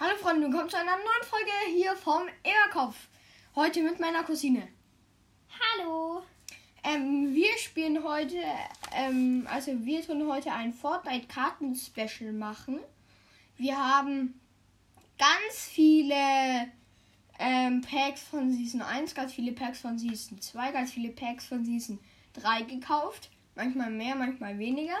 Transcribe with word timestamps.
Hallo 0.00 0.14
Freunde, 0.22 0.46
willkommen 0.46 0.70
zu 0.70 0.76
einer 0.76 0.92
neuen 0.92 1.24
Folge 1.28 1.50
hier 1.74 1.96
vom 1.96 2.22
Eberkopf. 2.44 3.08
Heute 3.56 3.82
mit 3.82 3.98
meiner 3.98 4.22
Cousine. 4.22 4.68
Hallo. 5.58 6.22
Ähm, 6.84 7.34
wir 7.34 7.58
spielen 7.58 8.04
heute, 8.04 8.36
ähm, 8.94 9.48
also 9.50 9.72
wir 9.84 10.06
tun 10.06 10.28
heute 10.28 10.52
ein 10.52 10.72
Fortnite-Karten-Special 10.72 12.32
machen. 12.32 12.78
Wir 13.56 13.76
haben 13.76 14.40
ganz 15.18 15.64
viele 15.68 16.14
ähm, 17.40 17.82
Packs 17.82 18.22
von 18.22 18.52
Season 18.52 18.82
1, 18.82 19.16
ganz 19.16 19.32
viele 19.32 19.50
Packs 19.50 19.80
von 19.80 19.98
Season 19.98 20.40
2, 20.40 20.70
ganz 20.70 20.92
viele 20.92 21.08
Packs 21.08 21.46
von 21.46 21.64
Season 21.64 21.98
3 22.34 22.62
gekauft. 22.62 23.30
Manchmal 23.56 23.90
mehr, 23.90 24.14
manchmal 24.14 24.60
weniger. 24.60 24.98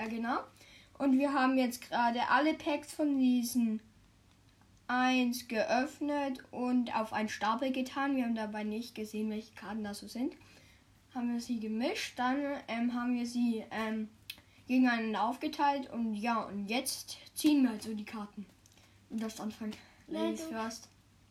Ja, 0.00 0.08
genau. 0.08 0.38
Und 0.98 1.16
wir 1.16 1.32
haben 1.32 1.56
jetzt 1.56 1.80
gerade 1.80 2.28
alle 2.28 2.54
Packs 2.54 2.92
von 2.92 3.20
Season 3.20 3.78
1 4.88 5.48
geöffnet 5.48 6.42
und 6.50 6.94
auf 6.94 7.12
einen 7.12 7.28
Stapel 7.28 7.72
getan. 7.72 8.16
Wir 8.16 8.24
haben 8.24 8.34
dabei 8.34 8.64
nicht 8.64 8.94
gesehen, 8.94 9.30
welche 9.30 9.54
Karten 9.54 9.84
das 9.84 9.98
so 10.00 10.08
sind. 10.08 10.34
Haben 11.14 11.32
wir 11.32 11.40
sie 11.40 11.60
gemischt, 11.60 12.18
dann 12.18 12.38
ähm, 12.68 12.94
haben 12.94 13.14
wir 13.14 13.26
sie 13.26 13.64
ähm, 13.70 14.08
gegeneinander 14.66 15.24
aufgeteilt 15.24 15.90
und 15.90 16.14
ja, 16.14 16.42
und 16.42 16.66
jetzt 16.66 17.18
ziehen 17.34 17.62
wir 17.62 17.70
halt 17.70 17.82
so 17.82 17.94
die 17.94 18.04
Karten. 18.04 18.46
Und 19.10 19.22
das 19.22 19.40
anfangen. 19.40 19.74
Ladies 20.08 20.40
Ladies. 20.40 20.56
first. 20.56 20.88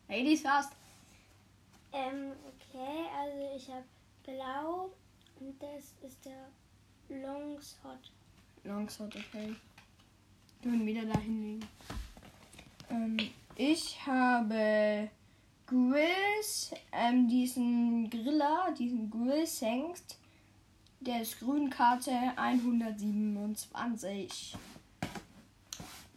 Ladies 0.08 0.40
first. 0.42 0.70
Ähm, 1.92 2.32
okay, 2.46 3.06
also 3.18 3.56
ich 3.56 3.68
habe 3.68 3.84
blau 4.24 4.90
und 5.40 5.62
das 5.62 5.94
ist 6.02 6.24
der 6.24 6.48
Longshot. 7.08 8.12
Longshot, 8.64 9.14
okay. 9.14 9.54
Können 10.62 10.86
wieder 10.86 11.04
da 11.04 11.18
hinlegen. 11.18 11.66
Ähm, 12.90 13.16
ich 13.56 13.98
habe 14.06 15.10
Grills, 15.66 16.70
ähm, 16.92 17.26
diesen 17.28 18.08
Griller, 18.10 18.74
diesen 18.78 19.10
Grill 19.10 19.46
Sengst. 19.46 20.18
Der 21.00 21.22
ist 21.22 21.40
Grünkarte 21.40 22.12
127. 22.36 24.54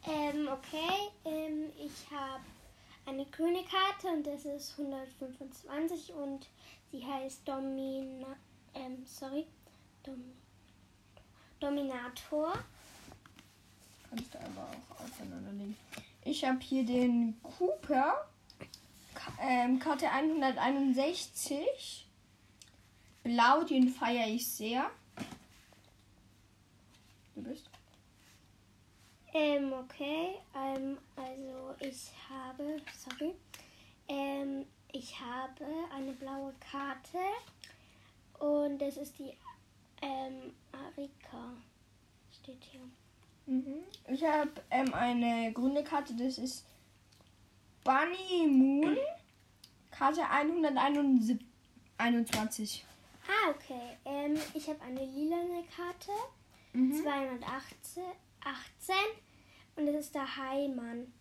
Ähm, 0.08 0.50
okay, 0.52 1.10
ähm, 1.26 1.72
ich 1.78 2.12
habe 2.12 2.44
eine 3.06 3.26
grüne 3.26 3.64
Karte 3.64 4.08
und 4.16 4.26
das 4.26 4.46
ist 4.46 4.78
125 4.78 6.14
und 6.14 6.48
sie 6.92 7.06
heißt 7.06 7.46
Domina, 7.48 8.36
ähm, 8.74 9.06
sorry, 9.06 9.46
Dom, 10.04 10.24
Dominator. 11.60 12.54
Kannst 14.10 14.34
du 14.34 14.40
aber 14.40 14.70
auch 14.70 15.02
auseinanderlegen. 15.04 15.76
Ich 16.24 16.46
habe 16.46 16.60
hier 16.60 16.86
den 16.86 17.42
Cooper. 17.42 18.28
Ähm, 19.42 19.80
Karte 19.80 20.10
161. 20.10 22.08
Blau, 23.24 23.64
den 23.64 23.90
feiere 23.90 24.28
ich 24.28 24.48
sehr. 24.48 24.90
Du 27.36 27.44
bist? 27.44 27.70
Ähm, 29.34 29.74
okay, 29.74 30.40
ähm, 30.56 30.98
also 31.16 31.76
ich 31.80 32.10
habe, 32.30 32.82
sorry, 32.98 33.36
ähm, 34.08 34.66
ich 34.92 35.20
habe 35.20 35.66
eine 35.94 36.14
blaue 36.14 36.54
Karte 36.60 37.20
und 38.40 38.80
das 38.80 38.98
ist 38.98 39.20
die, 39.20 39.32
ähm, 40.02 40.56
Arika, 40.72 41.54
steht 42.32 42.64
hier. 42.64 42.82
Mhm. 43.50 43.84
Ich 44.08 44.24
habe 44.24 44.52
ähm, 44.70 44.94
eine 44.94 45.52
grüne 45.54 45.84
Karte, 45.84 46.14
das 46.16 46.38
ist 46.38 46.66
Bunny 47.84 48.46
Moon. 48.48 48.96
Karte 49.90 50.22
121. 50.30 52.86
Ah, 53.28 53.50
okay, 53.50 53.98
ähm, 54.06 54.38
ich 54.54 54.70
habe 54.70 54.80
eine 54.84 55.04
lilane 55.04 55.64
Karte, 55.76 56.12
Mhm. 56.74 56.94
218 57.02 58.04
18, 58.42 58.96
und 59.76 59.88
das 59.88 59.96
ist 60.06 60.14
der 60.14 60.38
Heimann. 60.38 61.12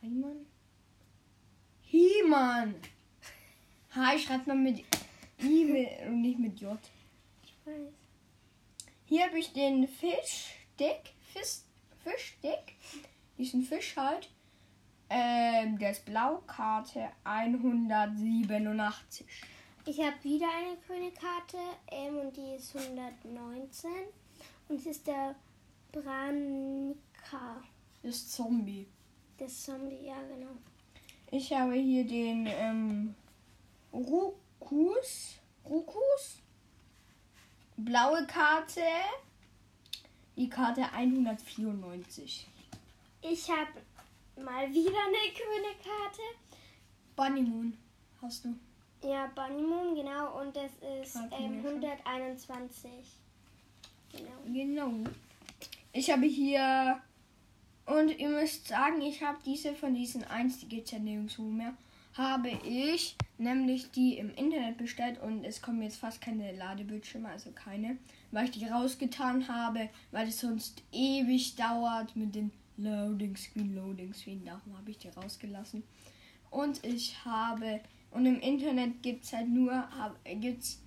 Heimann? 0.00 0.46
He-Man. 1.82 2.76
Hi 3.90 4.16
schreibt 4.18 4.46
man 4.46 4.62
mit 4.62 4.84
I 5.42 5.64
mit- 5.64 6.00
und 6.06 6.22
nicht 6.22 6.38
mit 6.38 6.60
J. 6.60 6.78
Ich 7.42 7.56
weiß. 7.64 7.92
Hier 9.08 9.26
habe 9.26 9.38
ich 9.38 9.52
den 9.52 9.86
Fischstick. 9.86 11.14
Fisch, 11.32 11.60
Fischstick. 12.02 12.74
Diesen 13.38 13.62
Fisch 13.62 13.96
halt. 13.96 14.28
Ähm, 15.08 15.78
der 15.78 15.92
ist 15.92 16.04
Blaukarte 16.04 17.10
187. 17.22 19.24
Ich 19.84 20.00
habe 20.00 20.24
wieder 20.24 20.48
eine 20.48 20.76
grüne 20.84 21.12
Karte 21.12 21.58
ähm, 21.92 22.18
und 22.18 22.36
die 22.36 22.56
ist 22.56 22.74
119 22.74 23.88
und 24.68 24.80
es 24.80 24.86
ist 24.86 25.06
der 25.06 25.36
Branica. 25.92 27.62
Das 28.02 28.28
Zombie. 28.28 28.88
Das 29.38 29.62
Zombie, 29.62 30.06
ja 30.06 30.20
genau. 30.22 30.56
Ich 31.30 31.52
habe 31.52 31.74
hier 31.74 32.04
den 32.04 32.48
ähm, 32.48 33.14
Rukus. 33.92 35.36
Rukus. 35.64 36.42
Blaue 37.76 38.26
Karte. 38.26 38.80
Die 40.36 40.48
Karte 40.48 40.90
194. 40.92 42.46
Ich 43.22 43.50
habe 43.50 43.70
mal 44.42 44.72
wieder 44.72 44.90
eine 44.90 45.32
grüne 45.32 45.74
Karte. 45.82 46.22
Bunny 47.14 47.42
Moon 47.42 47.76
hast 48.22 48.44
du. 48.44 48.54
Ja, 49.02 49.30
Bunny 49.34 49.62
Moon, 49.62 49.94
genau. 49.94 50.40
Und 50.40 50.56
das 50.56 50.72
ist 51.02 51.16
ähm, 51.16 51.62
mir 51.62 51.70
schon. 51.70 51.84
121. 51.84 52.90
Genau. 54.12 54.30
Genau. 54.46 55.10
Ich 55.92 56.10
habe 56.10 56.26
hier. 56.26 57.00
Und 57.86 58.18
ihr 58.18 58.28
müsst 58.28 58.68
sagen, 58.68 59.00
ich 59.00 59.22
habe 59.22 59.38
diese 59.44 59.74
von 59.74 59.94
diesen 59.94 60.24
1, 60.24 60.60
die 60.60 60.68
geht 60.68 60.90
ja 60.90 60.98
nirgendwo 60.98 61.42
mehr. 61.42 61.74
Habe 62.14 62.50
ich 62.50 63.16
nämlich 63.38 63.90
die 63.90 64.18
im 64.18 64.30
Internet 64.34 64.78
bestellt 64.78 65.20
und 65.20 65.44
es 65.44 65.60
kommen 65.62 65.82
jetzt 65.82 65.98
fast 65.98 66.20
keine 66.20 66.52
Ladebildschirme, 66.52 67.28
also 67.28 67.50
keine, 67.50 67.98
weil 68.30 68.46
ich 68.46 68.52
die 68.52 68.66
rausgetan 68.66 69.48
habe, 69.48 69.88
weil 70.10 70.28
es 70.28 70.40
sonst 70.40 70.82
ewig 70.92 71.56
dauert 71.56 72.16
mit 72.16 72.34
den 72.34 72.50
Loading 72.76 73.36
Screen, 73.36 73.74
Loading 73.74 74.12
Screen. 74.12 74.44
Darum 74.44 74.76
habe 74.76 74.90
ich 74.90 74.98
die 74.98 75.08
rausgelassen. 75.08 75.82
Und 76.50 76.84
ich 76.84 77.24
habe. 77.24 77.80
Und 78.10 78.26
im 78.26 78.40
Internet 78.40 79.02
gibt 79.02 79.24
es 79.24 79.32
halt 79.32 79.48
nur. 79.48 79.88
Gibt's 80.40 80.82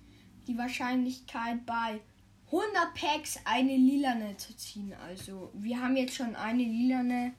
die 0.46 0.56
Wahrscheinlichkeit 0.56 1.64
bei 1.66 2.00
100 2.46 2.94
Packs 2.94 3.38
eine 3.44 3.76
lilane 3.76 4.36
zu 4.36 4.56
ziehen. 4.56 4.92
Also 5.06 5.50
wir 5.54 5.80
haben 5.80 5.96
jetzt 5.96 6.14
schon 6.14 6.34
eine 6.36 6.62
lilane. 6.62 7.32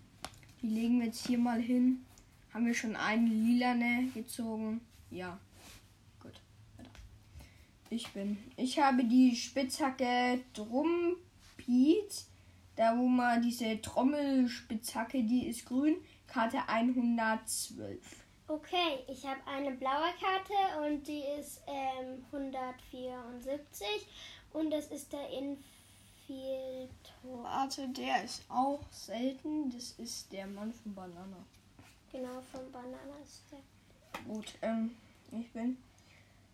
Die 0.61 0.67
legen 0.67 0.99
wir 0.99 1.07
jetzt 1.07 1.27
hier 1.27 1.37
mal 1.37 1.61
hin. 1.61 2.05
Haben 2.53 2.65
wir 2.65 2.73
schon 2.73 2.95
eine 2.95 3.29
lilane 3.29 4.09
gezogen? 4.13 4.81
Ja. 5.11 5.39
Gut. 6.21 6.41
Weiter. 6.77 6.89
Ich 7.89 8.07
bin. 8.13 8.37
Ich 8.55 8.79
habe 8.79 9.03
die 9.03 9.35
Spitzhacke 9.35 10.39
Drumpit. 10.53 12.25
Da 12.77 12.97
wo 12.97 13.05
man 13.05 13.41
diese 13.41 13.79
Trommelspitzhacke, 13.81 15.23
die 15.23 15.47
ist 15.47 15.65
grün. 15.65 15.97
Karte 16.25 16.57
112. 16.67 17.99
Okay, 18.47 18.99
ich 19.07 19.25
habe 19.25 19.39
eine 19.45 19.71
blaue 19.71 20.11
Karte 20.19 20.85
und 20.85 21.07
die 21.07 21.23
ist 21.39 21.61
ähm, 21.67 22.25
174 22.31 23.85
und 24.53 24.71
das 24.71 24.87
ist 24.87 25.13
der 25.13 25.29
Infiltor. 25.29 26.89
Warte, 27.43 27.87
der 27.89 28.23
ist 28.23 28.43
auch 28.49 28.81
selten. 28.91 29.69
Das 29.69 29.91
ist 29.91 30.31
der 30.33 30.47
Mann 30.47 30.73
von 30.73 30.95
Banana. 30.95 31.45
Genau, 32.11 32.41
von 32.51 32.69
Banana 32.71 33.17
ist 33.23 33.43
der. 33.51 33.59
Gut, 34.25 34.53
ähm, 34.61 34.95
ich 35.31 35.51
bin 35.51 35.77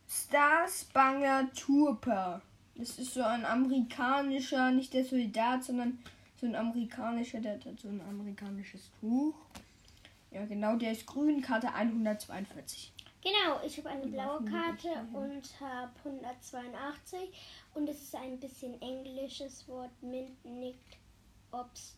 Star 0.09 0.67
Spanger 0.67 1.51
Trooper. 1.53 2.41
Das 2.75 2.99
ist 2.99 3.13
so 3.13 3.23
ein 3.23 3.45
amerikanischer, 3.45 4.71
nicht 4.71 4.93
der 4.93 5.03
Soldat, 5.03 5.63
sondern 5.63 5.99
so 6.39 6.45
ein 6.45 6.55
amerikanischer, 6.55 7.39
der 7.39 7.55
hat 7.55 7.65
halt 7.65 7.79
so 7.79 7.87
ein 7.87 8.01
amerikanisches 8.01 8.91
Tuch. 8.99 9.35
Ja, 10.31 10.45
genau, 10.45 10.75
der 10.75 10.91
ist 10.91 11.05
grün, 11.05 11.41
Karte 11.41 11.73
142. 11.73 12.93
Genau, 13.23 13.59
ich 13.65 13.77
habe 13.79 13.89
eine 13.89 14.03
Die 14.03 14.09
blaue 14.09 14.45
Karte 14.45 14.89
und 15.11 15.59
habe 15.59 15.91
182 16.03 17.19
und 17.73 17.89
es 17.89 18.01
ist 18.01 18.15
ein 18.15 18.39
bisschen 18.39 18.79
englisches 18.81 19.67
Wort 19.67 19.91
mit 20.01 20.45
nicht 20.45 20.99
ob's. 21.51 21.97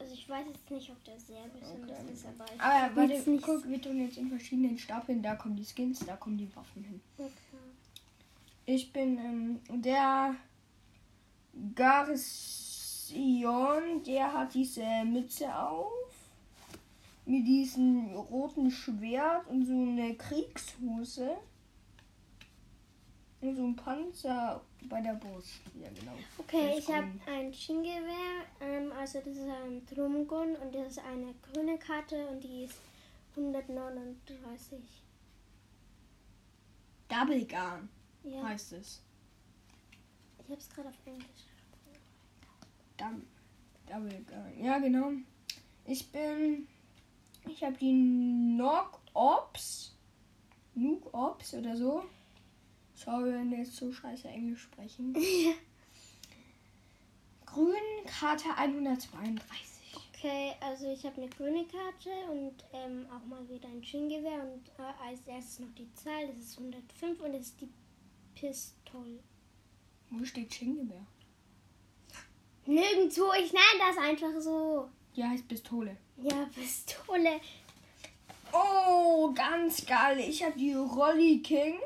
Also 0.00 0.14
ich 0.14 0.28
weiß 0.28 0.46
jetzt 0.46 0.70
nicht, 0.70 0.90
ob 0.90 1.04
der 1.04 1.20
sehr 1.20 1.42
besonders 1.48 1.98
Okay. 2.00 2.12
ist, 2.12 2.26
aber 2.26 2.44
ich 2.54 2.60
Aber 2.60 2.96
will's 2.96 3.18
warte, 3.18 3.30
nicht 3.30 3.44
guck, 3.44 3.68
wir 3.68 3.82
tun 3.82 4.00
jetzt 4.00 4.16
in 4.16 4.30
verschiedenen 4.30 4.78
Stapeln. 4.78 5.22
Da 5.22 5.34
kommen 5.36 5.56
die 5.56 5.64
Skins, 5.64 5.98
da 6.06 6.16
kommen 6.16 6.38
die 6.38 6.48
Waffen 6.56 6.82
hin. 6.84 7.00
Okay. 7.18 7.30
Ich 8.64 8.92
bin 8.92 9.18
ähm, 9.18 9.60
der 9.82 10.34
Garce 11.74 13.08
Sion, 13.08 14.02
der 14.06 14.32
hat 14.32 14.54
diese 14.54 15.04
Mütze 15.04 15.54
auf. 15.54 15.90
Mit 17.26 17.46
diesem 17.46 18.14
roten 18.14 18.70
Schwert 18.70 19.46
und 19.48 19.66
so 19.66 19.72
eine 19.72 20.14
Kriegshose. 20.14 21.36
Und 23.42 23.56
so 23.56 23.64
ein 23.64 23.76
Panzer 23.76 24.62
bei 24.88 25.00
der 25.00 25.14
Brust. 25.14 25.60
Ja, 25.80 25.88
genau. 25.90 26.12
Okay, 26.38 26.76
ich 26.78 26.88
habe 26.88 27.08
ein 27.26 27.52
Schiengewehr. 27.52 28.44
Ähm, 28.60 28.92
also 28.92 29.18
das 29.20 29.36
ist 29.36 29.48
ein 29.48 29.84
Drumgun 29.86 30.56
und 30.56 30.74
das 30.74 30.88
ist 30.92 30.98
eine 31.00 31.34
grüne 31.52 31.78
Karte 31.78 32.26
und 32.28 32.42
die 32.42 32.64
ist 32.64 32.78
139. 33.36 34.78
Double 37.08 37.44
Gun 37.46 37.88
Ja, 38.24 38.42
heißt 38.44 38.72
es. 38.74 39.02
ich 40.44 40.50
habe 40.50 40.60
es 40.60 40.68
gerade 40.70 40.88
auf 40.88 40.94
Englisch. 41.06 41.26
Dum- 42.96 43.26
Double 43.86 44.24
Gun. 44.24 44.64
Ja, 44.64 44.78
genau. 44.78 45.10
Ich 45.86 46.10
bin. 46.12 46.68
Ich 47.48 47.64
habe 47.64 47.76
die 47.78 47.92
Knock 48.56 49.00
Ops. 49.14 49.96
Nuke 50.74 51.12
Ops 51.12 51.54
oder 51.54 51.76
so. 51.76 52.04
Sorry, 53.04 53.32
wenn 53.32 53.50
wir 53.50 53.58
jetzt 53.58 53.76
so 53.76 53.90
scheiße 53.90 54.28
Englisch 54.28 54.62
sprechen. 54.62 55.14
Grün, 57.46 57.74
Karte 58.06 58.54
132. 58.54 59.40
Okay, 60.12 60.52
also 60.60 60.92
ich 60.92 61.04
habe 61.06 61.22
eine 61.22 61.30
grüne 61.30 61.64
Karte 61.64 62.10
und 62.30 62.62
ähm, 62.74 63.06
auch 63.06 63.24
mal 63.24 63.48
wieder 63.48 63.68
ein 63.68 63.82
Schiengewehr 63.82 64.42
und 64.42 64.68
äh, 64.78 64.82
als 65.02 65.26
erstes 65.26 65.60
noch 65.60 65.74
die 65.78 65.90
Zahl, 65.94 66.26
das 66.26 66.36
ist 66.44 66.58
105 66.58 67.22
und 67.22 67.32
das 67.32 67.46
ist 67.46 67.58
die 67.62 67.70
Pistole. 68.34 69.20
Wo 70.10 70.22
steht 70.22 70.52
Schingewehr? 70.52 71.06
Nirgendwo, 72.66 73.32
ich 73.32 73.50
nenne 73.52 73.78
das 73.78 73.96
einfach 73.96 74.38
so. 74.40 74.90
Die 75.16 75.24
heißt 75.24 75.48
Pistole. 75.48 75.96
Ja, 76.18 76.44
Pistole. 76.54 77.40
Oh, 78.52 79.32
ganz 79.32 79.86
geil. 79.86 80.20
Ich 80.20 80.44
habe 80.44 80.58
die 80.58 80.74
Rolly 80.74 81.40
King. 81.40 81.78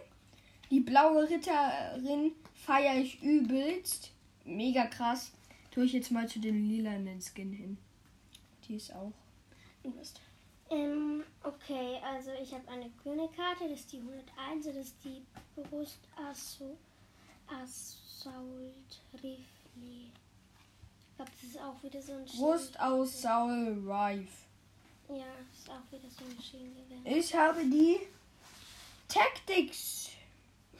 Die 0.70 0.80
blaue 0.80 1.28
Ritterin 1.28 2.32
feiere 2.54 2.96
ich 3.00 3.22
übelst. 3.22 4.10
Mega 4.44 4.86
krass. 4.86 5.32
Tue 5.70 5.84
ich 5.84 5.92
jetzt 5.92 6.10
mal 6.10 6.28
zu 6.28 6.38
den 6.38 6.68
lilanen 6.68 7.20
Skin 7.20 7.52
hin. 7.52 7.78
Die 8.66 8.76
ist 8.76 8.92
auch. 8.94 9.12
übelst. 9.82 10.20
Ähm, 10.70 11.22
okay, 11.42 11.98
also 12.02 12.30
ich 12.42 12.52
habe 12.52 12.66
eine 12.68 12.90
grüne 13.02 13.28
Karte, 13.28 13.68
das 13.68 13.80
ist 13.80 13.92
die 13.92 13.98
101, 13.98 14.66
das 14.66 14.76
ist 14.76 14.96
die 15.04 15.22
Brust 15.54 15.98
Assault 16.16 16.78
Rifle. 19.12 19.36
Ich 19.76 21.16
glaube, 21.16 21.30
das 21.40 21.50
ist 21.50 21.60
auch 21.60 21.82
wieder 21.82 22.00
so 22.02 22.12
ein 22.12 22.24
Brust 22.24 22.80
aus 22.80 23.22
Saul 23.22 23.78
Rife. 23.86 24.32
Ja, 25.08 25.26
das 25.50 25.60
ist 25.60 25.70
auch 25.70 25.92
wieder 25.92 26.08
so 26.08 26.24
ein 26.24 26.42
Schienengewehr. 26.42 27.16
Ich 27.16 27.34
habe 27.34 27.62
die 27.64 27.98
Tactics 29.06 30.10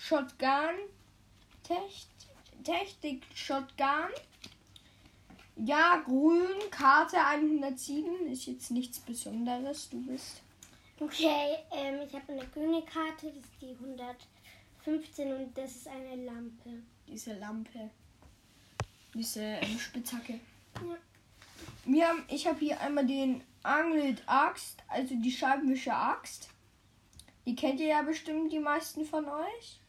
Shotgun. 0.07 0.77
Tactic 2.63 3.23
Shotgun. 3.35 4.11
Ja, 5.57 5.97
grün, 6.05 6.71
Karte 6.71 7.17
107. 7.17 8.27
Ist 8.31 8.45
jetzt 8.45 8.71
nichts 8.71 9.01
Besonderes. 9.01 9.89
Du 9.89 10.05
bist. 10.05 10.43
Okay, 11.01 11.57
ähm, 11.73 12.03
ich 12.07 12.15
habe 12.15 12.33
eine 12.33 12.47
grüne 12.49 12.83
Karte, 12.83 13.29
das 13.29 13.45
ist 13.45 13.63
die 13.63 13.75
115 13.81 15.33
und 15.33 15.57
das 15.57 15.75
ist 15.75 15.89
eine 15.89 16.23
Lampe. 16.23 16.83
Diese 17.09 17.39
Lampe. 17.39 17.89
Diese 19.15 19.41
ähm, 19.41 19.79
Spitzhacke. 19.79 20.35
Ja. 20.35 20.97
Wir 21.87 22.09
haben, 22.09 22.25
ich 22.29 22.47
habe 22.47 22.59
hier 22.59 22.79
einmal 22.79 23.07
den 23.07 23.43
Angelt 23.63 24.23
Axt, 24.27 24.83
also 24.87 25.15
die 25.15 25.33
Scheibenwischer 25.33 25.97
Axt. 25.97 26.51
Die 27.47 27.57
kennt 27.57 27.81
ihr 27.81 27.89
ja 27.89 28.03
bestimmt 28.03 28.53
die 28.53 28.59
meisten 28.59 29.07
von 29.07 29.25
euch. 29.27 29.81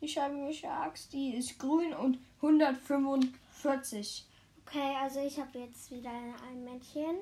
Die 0.00 0.08
Scheibenwischer 0.08 0.70
Axt, 0.70 1.12
die 1.12 1.34
ist 1.34 1.58
grün 1.58 1.92
und 1.92 2.18
145. 2.36 4.26
Okay, 4.66 4.96
also 5.00 5.20
ich 5.20 5.38
habe 5.38 5.58
jetzt 5.58 5.90
wieder 5.90 6.10
ein 6.10 6.64
Männchen. 6.64 7.16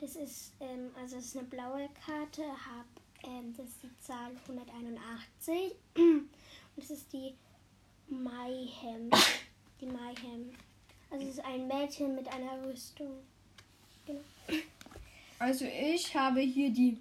Das 0.00 0.16
ist, 0.16 0.54
ähm, 0.60 0.90
also 1.00 1.16
das 1.16 1.26
ist 1.26 1.36
eine 1.36 1.46
blaue 1.46 1.88
Karte, 2.04 2.42
hab, 2.42 2.86
ähm, 3.28 3.54
das 3.56 3.66
ist 3.66 3.82
die 3.82 3.96
Zahl 4.00 4.32
181. 4.48 5.74
Und 5.96 6.28
das 6.76 6.90
ist 6.90 7.12
die 7.12 7.34
Mayhem. 8.08 9.10
Die 9.80 9.86
Mayhem. 9.86 10.50
Also 11.10 11.26
es 11.26 11.34
ist 11.34 11.44
ein 11.44 11.68
Mädchen 11.68 12.14
mit 12.14 12.28
einer 12.28 12.66
Rüstung. 12.66 13.18
Genau. 14.06 14.20
Also 15.38 15.64
ich 15.64 16.16
habe 16.16 16.40
hier 16.40 16.70
die 16.70 16.98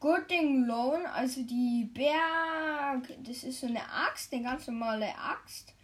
Gooding 0.00 0.66
Loan, 0.66 1.06
also 1.06 1.42
die 1.42 1.90
Berg, 1.92 3.08
das 3.24 3.42
ist 3.42 3.60
so 3.60 3.66
eine 3.66 3.82
Axt, 3.90 4.32
eine 4.32 4.44
ganz 4.44 4.66
normale 4.68 5.08
Axt. 5.18 5.74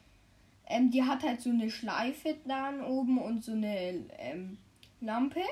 Ähm, 0.66 0.90
die 0.90 1.02
hat 1.02 1.22
halt 1.22 1.40
so 1.40 1.50
eine 1.50 1.70
Schleife 1.70 2.36
dann 2.46 2.82
oben 2.82 3.18
und 3.18 3.44
so 3.44 3.52
eine 3.52 4.06
ähm, 4.18 4.58
Lampe. 5.00 5.42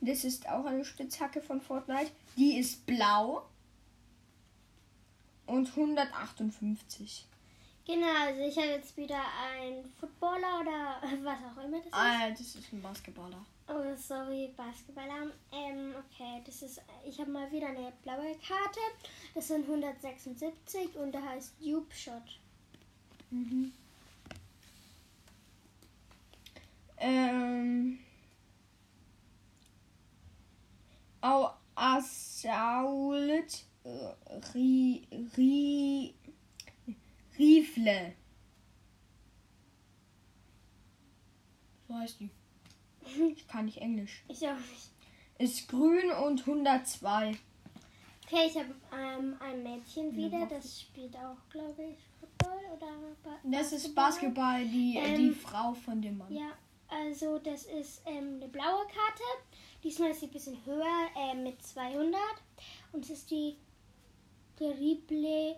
Das 0.00 0.24
ist 0.24 0.48
auch 0.48 0.64
eine 0.64 0.84
Spitzhacke 0.84 1.40
von 1.40 1.60
Fortnite. 1.60 2.10
Die 2.36 2.58
ist 2.58 2.86
blau 2.86 3.42
und 5.46 5.68
158. 5.68 7.26
Genau, 7.84 8.06
also 8.26 8.40
ich 8.42 8.56
habe 8.56 8.68
jetzt 8.68 8.96
wieder 8.96 9.20
einen 9.50 9.84
Footballer 10.00 10.60
oder 10.60 11.02
was 11.22 11.38
auch 11.52 11.64
immer 11.64 11.78
das 11.78 11.86
ist. 11.86 11.94
Ah, 11.94 12.30
das 12.30 12.40
ist 12.40 12.72
ein 12.72 12.82
Basketballer. 12.82 13.44
Oh, 13.68 13.94
sorry, 13.96 14.52
Basketballer. 14.56 15.32
Ähm, 15.52 15.94
okay, 15.96 16.42
das 16.44 16.62
ist, 16.62 16.82
ich 17.06 17.18
habe 17.20 17.30
mal 17.30 17.50
wieder 17.50 17.68
eine 17.68 17.92
blaue 18.02 18.36
Karte. 18.46 18.80
Das 19.34 19.48
sind 19.48 19.64
176 19.66 20.96
und 20.96 21.12
der 21.12 21.24
heißt 21.24 21.54
Dupe 21.60 21.94
Shot. 21.94 22.40
Mhm. 23.30 23.72
Ähm. 26.98 27.98
Au 31.20 31.52
Assault 31.74 33.64
äh, 33.84 34.14
Ri, 34.54 35.06
Ri, 35.36 36.14
Rifle. 37.38 38.14
So 41.88 41.94
heißt 41.94 42.20
die. 42.20 42.30
Ich 43.36 43.48
kann 43.48 43.66
nicht 43.66 43.78
Englisch. 43.78 44.22
Ich 44.28 44.46
auch 44.46 44.56
nicht. 44.56 44.90
Ist 45.38 45.68
grün 45.68 46.10
und 46.24 46.40
102. 46.40 47.36
Okay, 48.26 48.46
ich 48.46 48.56
habe 48.56 48.74
ähm, 48.96 49.36
ein 49.40 49.62
Mädchen 49.62 50.16
wieder, 50.16 50.46
das 50.46 50.80
spielt 50.80 51.14
auch, 51.16 51.36
glaube 51.50 51.82
ich, 51.82 51.98
Football 52.18 52.58
oder 52.76 52.86
ba 53.22 53.38
Das 53.44 53.72
ist 53.72 53.94
Basketball, 53.94 54.64
die, 54.64 54.96
Ähm, 54.96 55.16
die 55.16 55.30
Frau 55.32 55.74
von 55.74 56.00
dem 56.00 56.18
Mann. 56.18 56.32
Ja, 56.34 56.52
also 56.88 57.38
das 57.38 57.64
ist 57.64 58.02
ähm, 58.06 58.36
eine 58.36 58.48
blaue 58.48 58.86
Karte. 58.86 59.22
Diesmal 59.82 60.10
ist 60.10 60.20
sie 60.20 60.26
ein 60.26 60.32
bisschen 60.32 60.64
höher 60.64 61.08
äh, 61.16 61.34
mit 61.34 61.62
200. 61.62 62.20
Und 62.92 63.04
es 63.04 63.10
ist 63.10 63.30
die 63.30 63.56
Terrible 64.56 65.56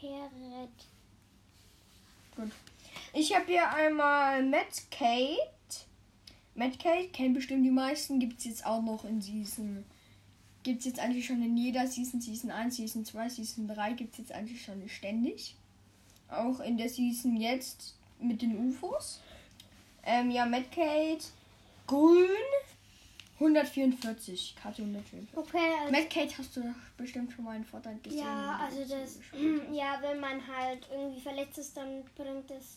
Heret. 0.00 0.70
Gut. 2.36 2.52
Ich 3.12 3.34
habe 3.34 3.46
hier 3.46 3.68
einmal 3.70 4.42
Medcade. 4.44 5.38
Medcade 6.58 7.08
kennen 7.08 7.34
bestimmt 7.34 7.64
die 7.64 7.70
meisten. 7.70 8.18
Gibt 8.18 8.38
es 8.40 8.44
jetzt 8.44 8.66
auch 8.66 8.82
noch 8.82 9.04
in 9.04 9.22
Season. 9.22 9.84
Gibt 10.64 10.80
es 10.80 10.86
jetzt 10.86 10.98
eigentlich 10.98 11.24
schon 11.24 11.42
in 11.42 11.56
jeder 11.56 11.86
Season. 11.86 12.20
Season 12.20 12.50
1, 12.50 12.76
Season 12.76 13.04
2, 13.04 13.28
Season 13.28 13.68
3 13.68 13.92
gibt 13.92 14.12
es 14.12 14.18
jetzt 14.18 14.32
eigentlich 14.32 14.62
schon 14.62 14.88
ständig. 14.88 15.54
Auch 16.28 16.60
in 16.60 16.76
der 16.76 16.88
Season 16.88 17.36
jetzt 17.36 17.94
mit 18.20 18.42
den 18.42 18.68
UFOs. 18.68 19.20
Ähm, 20.04 20.30
ja, 20.30 20.46
Medcade. 20.46 21.20
Grün. 21.86 22.28
144. 23.34 24.56
Karte 24.60 24.82
144. 24.82 25.38
Okay, 25.38 25.58
also, 25.80 25.92
Medcade 25.92 26.36
hast 26.36 26.56
du 26.56 26.74
bestimmt 26.96 27.32
schon 27.32 27.44
mal 27.44 27.56
in 27.56 27.64
Fortnite 27.64 28.00
gesehen. 28.00 28.24
ja, 28.24 28.58
also 28.60 28.80
das, 28.80 29.20
ja, 29.72 29.98
wenn 30.02 30.18
man 30.18 30.44
halt 30.44 30.86
irgendwie 30.90 31.20
verletzt 31.20 31.58
ist, 31.58 31.76
dann 31.76 32.02
bringt 32.16 32.50
es 32.50 32.74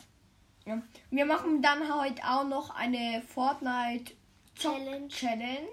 Ja. 0.64 0.80
Wir 1.10 1.26
machen 1.26 1.60
dann 1.62 1.92
heute 1.92 2.22
auch 2.24 2.44
noch 2.44 2.70
eine 2.70 3.20
Fortnite 3.22 4.14
Challenge. 4.54 5.08
Challenge. 5.08 5.66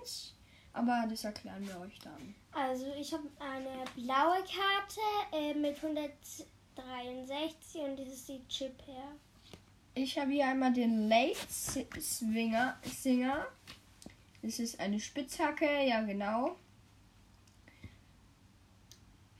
Aber 0.74 1.06
das 1.10 1.24
erklären 1.24 1.66
wir 1.68 1.80
euch 1.80 1.98
dann. 2.00 2.36
Also 2.52 2.92
ich 3.00 3.14
habe 3.14 3.30
eine 3.40 3.86
blaue 3.96 4.44
Karte 4.44 5.00
äh, 5.32 5.54
mit 5.54 5.76
163 5.76 7.82
und 7.82 8.00
das 8.00 8.08
ist 8.08 8.28
die 8.30 8.42
Chip 8.48 8.82
her. 8.88 9.12
Ich 9.94 10.18
habe 10.18 10.32
hier 10.32 10.48
einmal 10.48 10.74
den 10.74 11.08
Late 11.10 11.38
Swinger, 11.50 12.80
Singer. 12.84 13.46
Das 14.42 14.58
ist 14.60 14.80
eine 14.80 15.00
Spitzhacke, 15.00 15.86
ja 15.86 16.02
genau. 16.02 16.56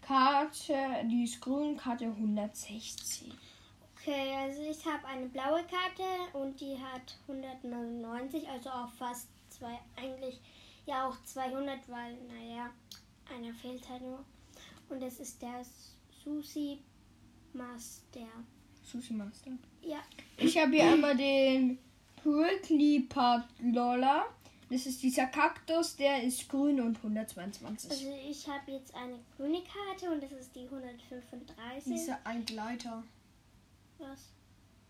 Karte, 0.02 0.76
die 1.06 1.24
ist 1.24 1.40
grün, 1.40 1.78
Karte 1.78 2.06
160. 2.06 3.32
Okay, 4.02 4.34
also 4.34 4.62
ich 4.62 4.86
habe 4.86 5.06
eine 5.08 5.28
blaue 5.28 5.62
Karte 5.64 6.38
und 6.38 6.60
die 6.62 6.78
hat 6.78 7.18
199, 7.28 8.48
also 8.48 8.70
auch 8.70 8.90
fast 8.94 9.28
zwei, 9.50 9.78
eigentlich 9.98 10.40
ja 10.86 11.08
auch 11.08 11.22
200, 11.26 11.78
weil, 11.90 12.16
naja, 12.28 12.70
einer 13.36 13.54
fehlt 13.54 13.88
halt 13.90 14.02
nur. 14.02 14.24
Und 14.90 15.02
das 15.02 15.20
ist 15.20 15.42
der 15.42 15.66
Susi 16.24 16.80
Master. 17.54 18.28
Sushi 18.84 19.14
Master. 19.14 19.52
Ja, 19.82 20.00
Ich 20.38 20.58
habe 20.58 20.72
hier 20.72 20.92
einmal 20.92 21.16
den 21.16 21.78
Prickly 22.24 23.08
Lola. 23.62 24.26
Das 24.70 24.86
ist 24.86 25.02
dieser 25.02 25.26
Kaktus, 25.26 25.96
der 25.96 26.24
ist 26.24 26.48
grün 26.48 26.80
und 26.80 26.98
122. 26.98 27.90
also 27.90 28.14
ich 28.30 28.48
habe 28.48 28.72
jetzt 28.72 28.94
eine 28.94 29.20
grüne 29.36 29.64
Karte 29.64 30.12
und 30.12 30.22
das 30.22 30.32
ist 30.32 30.56
die 30.56 30.66
135. 30.66 31.92
Dieser 31.92 32.20
ein 32.24 32.46
Gleiter. 32.46 33.04
Was? 34.00 34.32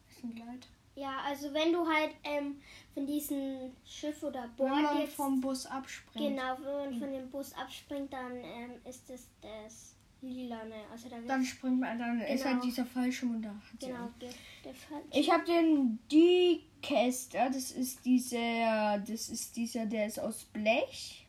Das 0.08 0.18
ist 0.18 0.24
ein 0.24 0.36
Gleiter. 0.36 0.68
Ja, 0.96 1.18
also 1.26 1.54
wenn 1.54 1.72
du 1.72 1.88
halt 1.88 2.12
ähm, 2.24 2.60
von 2.94 3.06
diesem 3.08 3.72
Schiff 3.86 4.22
oder 4.24 4.48
Boot 4.58 4.68
Wenn 4.70 4.84
man 4.84 4.98
jetzt 5.00 5.16
vom 5.16 5.40
Bus 5.40 5.66
abspringt. 5.66 6.30
genau, 6.36 6.58
wenn 6.62 6.92
man 6.92 7.00
von 7.00 7.12
dem 7.12 7.30
Bus 7.30 7.54
abspringt, 7.54 8.12
dann 8.12 8.36
ähm, 8.38 8.72
ist 8.84 9.10
es 9.10 9.28
das 9.42 9.96
lilane. 10.22 10.76
Also 10.92 11.08
da 11.08 11.16
Dann 11.26 11.46
springt 11.46 11.80
man, 11.80 11.98
dann 11.98 12.20
ist 12.20 12.44
Genau. 12.44 12.56
halt 12.56 12.64
dieser 12.66 12.86
Fallschirm 12.86 13.42
da 13.42 13.56
genau 13.80 14.10
der, 14.20 14.32
der 14.66 14.74
Fall. 14.74 15.02
Ich 15.12 15.32
habe 15.32 15.46
den 15.46 16.00
Decaster, 16.12 17.50
das 17.50 17.72
ist 17.72 18.04
dieser, 18.04 19.00
das 19.00 19.30
ist 19.30 19.56
dieser, 19.56 19.86
der 19.86 20.08
ist 20.08 20.20
aus 20.20 20.44
Blech. 20.46 21.26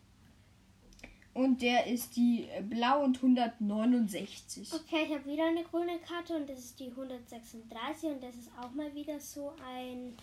Und 1.32 1.62
der 1.62 1.86
ist 1.86 2.16
die 2.16 2.48
äh, 2.50 2.62
blau 2.62 3.04
und 3.04 3.16
169. 3.16 4.72
Okay, 4.72 5.04
ich 5.06 5.14
habe 5.14 5.24
wieder 5.26 5.46
eine 5.46 5.62
grüne 5.62 5.98
Karte 5.98 6.36
und 6.36 6.48
das 6.48 6.58
ist 6.58 6.80
die 6.80 6.88
136 6.88 8.10
und 8.10 8.22
das 8.22 8.34
ist 8.34 8.50
auch 8.60 8.72
mal 8.72 8.92
wieder 8.94 9.18
so 9.20 9.52
ein. 9.64 10.16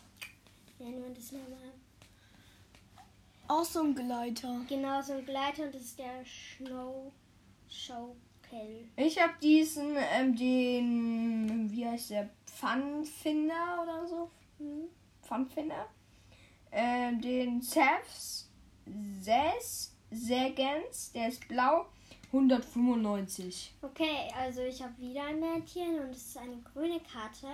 Wie 0.77 0.83
nennt 0.83 1.01
man 1.01 1.13
das 1.13 1.31
nochmal? 1.31 1.71
Auch 3.47 3.63
so 3.63 3.81
ein 3.81 3.95
Gleiter. 3.95 4.61
Genau, 4.67 5.01
so 5.01 5.13
ein 5.13 5.25
Gleiter 5.25 5.63
und 5.63 5.73
das 5.73 5.81
ist 5.81 5.99
der 5.99 6.23
Snow 6.25 7.11
Showkel. 7.69 8.89
Ich 8.97 9.21
habe 9.21 9.33
diesen, 9.41 9.95
ähm, 10.13 10.35
den, 10.35 11.71
wie 11.71 11.85
heißt 11.85 12.09
der, 12.09 12.29
Pfannfinder 12.45 13.83
oder 13.83 14.07
so? 14.07 14.29
Hm? 14.57 14.89
Pfannfinder. 15.21 15.87
Ähm, 16.71 17.21
den 17.21 17.61
Sevs, 17.61 18.49
Ses, 19.21 19.96
Segens, 20.11 21.11
der 21.11 21.27
ist 21.29 21.47
blau, 21.47 21.85
195. 22.27 23.73
Okay, 23.81 24.31
also 24.37 24.61
ich 24.61 24.81
habe 24.81 24.97
wieder 24.97 25.25
ein 25.25 25.39
Mädchen 25.39 25.99
und 25.99 26.11
es 26.11 26.27
ist 26.27 26.37
eine 26.37 26.57
grüne 26.73 26.99
Karte 26.99 27.47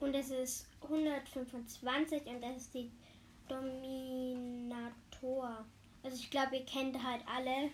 und 0.00 0.14
es 0.14 0.30
ist 0.30 0.66
125 0.82 2.26
und 2.26 2.42
das 2.42 2.56
ist 2.58 2.74
die 2.74 2.90
Dominator. 3.48 4.84
Also 6.02 6.16
ich 6.16 6.30
glaube, 6.30 6.56
ihr 6.56 6.64
kennt 6.64 7.02
halt 7.02 7.22
alle. 7.26 7.70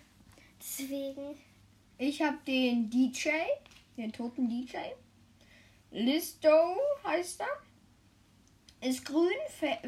Deswegen. 0.59 1.37
Ich 1.97 2.21
habe 2.21 2.37
den 2.47 2.89
DJ, 2.89 3.29
den 3.97 4.11
toten 4.11 4.49
DJ. 4.49 4.77
Listo 5.91 6.77
heißt 7.03 7.41
er. 7.41 7.47
Ist 8.87 9.05
grün, 9.05 9.29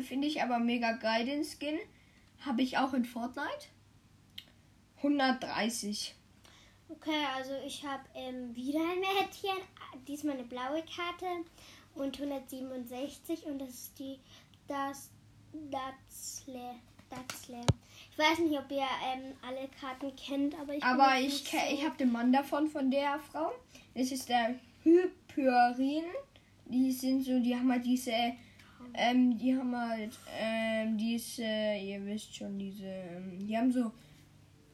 finde 0.04 0.28
ich 0.28 0.42
aber 0.42 0.60
mega 0.60 0.94
geil 0.94 1.26
den 1.26 1.44
Skin. 1.44 1.80
Habe 2.46 2.62
ich 2.62 2.78
auch 2.78 2.94
in 2.94 3.04
Fortnite. 3.04 3.68
130. 5.06 6.16
Okay, 6.90 7.26
also 7.36 7.52
ich 7.66 7.84
habe 7.86 8.04
ähm, 8.16 8.56
wieder 8.56 8.80
ein 8.80 9.00
Mädchen, 9.00 9.58
diesmal 10.08 10.36
eine 10.36 10.44
blaue 10.44 10.84
Karte 10.84 11.26
und 11.96 12.20
167 12.20 13.46
und 13.46 13.60
das 13.60 13.70
ist 13.70 14.00
die 14.00 14.20
das 14.68 15.10
Datzle. 15.72 16.76
Datzle. 17.10 17.62
Ich 18.12 18.18
weiß 18.18 18.40
nicht, 18.40 18.58
ob 18.58 18.70
ihr 18.72 18.78
ähm, 18.80 19.34
alle 19.48 19.68
Karten 19.80 20.16
kennt, 20.16 20.60
aber 20.60 20.74
ich 20.74 20.84
Aber 20.84 21.20
ich, 21.20 21.44
so- 21.44 21.58
ich 21.72 21.86
habe 21.86 21.96
den 21.98 22.12
Mann 22.12 22.34
davon, 22.34 22.68
von 22.68 22.90
der 22.90 23.20
Frau. 23.20 23.52
Das 23.94 24.12
ist 24.12 24.28
der 24.28 24.56
Hyperin. 24.84 26.06
Die 26.66 26.92
sind 26.92 27.24
so, 27.24 27.40
die 27.40 27.56
haben 27.56 27.72
halt 27.72 27.86
diese, 27.86 28.12
ähm, 28.96 29.38
die 29.38 29.56
haben 29.56 29.76
halt, 29.78 30.18
ähm, 30.36 30.98
diese, 30.98 31.44
ihr 31.44 32.04
wisst 32.06 32.36
schon, 32.36 32.58
diese, 32.58 32.88
ähm, 32.88 33.46
die 33.48 33.56
haben 33.56 33.72
so 33.72 33.92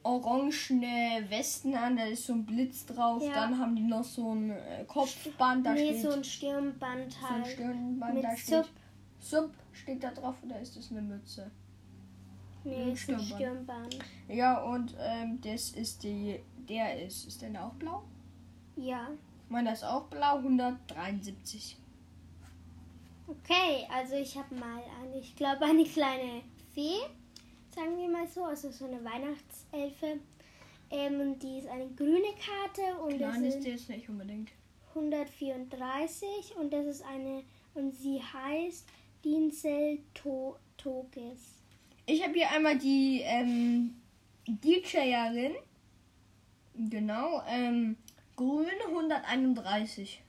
orangene 0.03 1.25
Westen 1.29 1.75
an, 1.75 1.97
da 1.97 2.03
ist 2.05 2.25
so 2.25 2.33
ein 2.33 2.45
Blitz 2.45 2.85
drauf. 2.85 3.23
Ja. 3.23 3.33
Dann 3.33 3.57
haben 3.59 3.75
die 3.75 3.83
noch 3.83 4.03
so 4.03 4.33
ein 4.33 4.51
äh, 4.51 4.83
Kopfband, 4.87 5.65
da 5.65 5.73
nee, 5.73 5.89
steht 5.89 6.01
so 6.01 6.11
ein 6.11 6.23
Stirnband 6.23 7.13
so 7.13 7.25
ein 7.25 7.43
halt. 7.43 7.47
Stirnband, 7.47 8.13
mit 8.15 8.23
da 8.23 8.35
steht 8.35 8.65
Sub. 9.19 9.51
Steht 9.71 10.03
da 10.03 10.11
drauf 10.11 10.35
oder 10.43 10.59
ist 10.59 10.75
das 10.75 10.91
eine 10.91 11.01
Mütze? 11.01 11.49
Nee, 12.63 12.75
ein 12.75 12.91
ist 12.91 13.09
ein 13.09 13.19
Stirnband. 13.19 13.93
Stirnband. 13.93 13.99
Ja, 14.27 14.61
und 14.63 14.95
ähm, 14.99 15.39
das 15.41 15.71
ist 15.71 16.03
die, 16.03 16.39
der 16.67 17.03
ist, 17.03 17.27
ist 17.27 17.41
der 17.41 17.65
auch 17.65 17.73
blau? 17.73 18.03
Ja. 18.75 19.07
Meiner 19.49 19.73
ist 19.73 19.83
auch 19.83 20.05
blau, 20.05 20.37
173. 20.37 21.77
Okay, 23.27 23.87
also 23.93 24.15
ich 24.15 24.37
habe 24.37 24.55
mal 24.55 24.81
eine, 25.01 25.19
ich 25.19 25.35
glaube 25.35 25.65
eine 25.65 25.83
kleine 25.85 26.41
Fee, 26.73 26.99
sagen 27.73 27.97
wir 27.97 28.09
mal 28.09 28.27
so, 28.27 28.43
also 28.43 28.71
so 28.71 28.85
eine 28.85 29.03
Weihnachtselfe. 29.03 30.19
Ähm, 30.89 31.19
und 31.21 31.39
die 31.41 31.59
ist 31.59 31.67
eine 31.67 31.87
grüne 31.89 32.33
Karte 32.45 33.01
und 33.01 33.17
Klein 33.17 33.43
das 33.43 33.55
ist 33.55 33.65
ist 33.65 33.89
nicht 33.89 34.09
unbedingt. 34.09 34.51
134 34.89 36.55
und 36.59 36.71
das 36.73 36.85
ist 36.85 37.05
eine 37.05 37.43
und 37.73 37.95
sie 37.95 38.21
heißt 38.21 38.85
Dinsel 39.23 39.99
to 40.13 40.57
Toges. 40.75 41.39
Ich 42.05 42.21
habe 42.21 42.33
hier 42.33 42.51
einmal 42.51 42.77
die 42.77 43.21
ähm, 43.23 43.95
DJerin. 44.45 45.53
Genau, 46.73 47.41
ähm, 47.47 47.95
grün 48.35 48.67
131. 48.87 50.21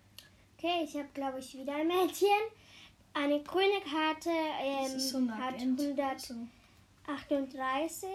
Okay, 0.56 0.84
ich 0.84 0.94
habe 0.94 1.08
glaube 1.12 1.40
ich 1.40 1.58
wieder 1.58 1.74
ein 1.74 1.88
Mädchen. 1.88 2.28
Eine 3.14 3.42
grüne 3.42 3.80
Karte 3.90 4.30
ähm, 4.62 5.00
so 5.00 5.28
hat 5.30 5.54
Agent. 5.54 5.80
138 7.06 8.08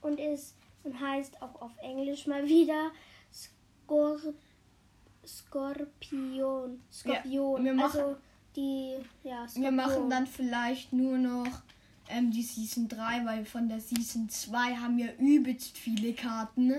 und 0.00 0.18
ist 0.18 0.56
und 0.82 0.98
heißt 0.98 1.42
auch 1.42 1.60
auf 1.60 1.72
Englisch 1.82 2.26
mal 2.26 2.46
wieder 2.46 2.90
Skor 3.32 4.18
Skorpion. 5.26 6.80
Skorpion. 6.90 7.64
wir 7.64 7.74
machen- 7.74 8.00
also 8.00 8.16
die 8.56 8.96
ja, 9.22 9.46
Skorpion. 9.46 9.62
Wir 9.62 9.70
machen 9.72 10.10
dann 10.10 10.26
vielleicht 10.26 10.92
nur 10.92 11.18
noch 11.18 11.62
ähm, 12.08 12.30
die 12.30 12.42
Season 12.42 12.88
3, 12.88 13.24
weil 13.26 13.44
von 13.44 13.68
der 13.68 13.80
Season 13.80 14.28
2 14.28 14.76
haben 14.76 14.96
wir 14.96 15.16
übelst 15.18 15.76
viele 15.76 16.12
Karten. 16.14 16.74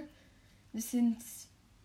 Das 0.74 0.91
sind 0.91 1.18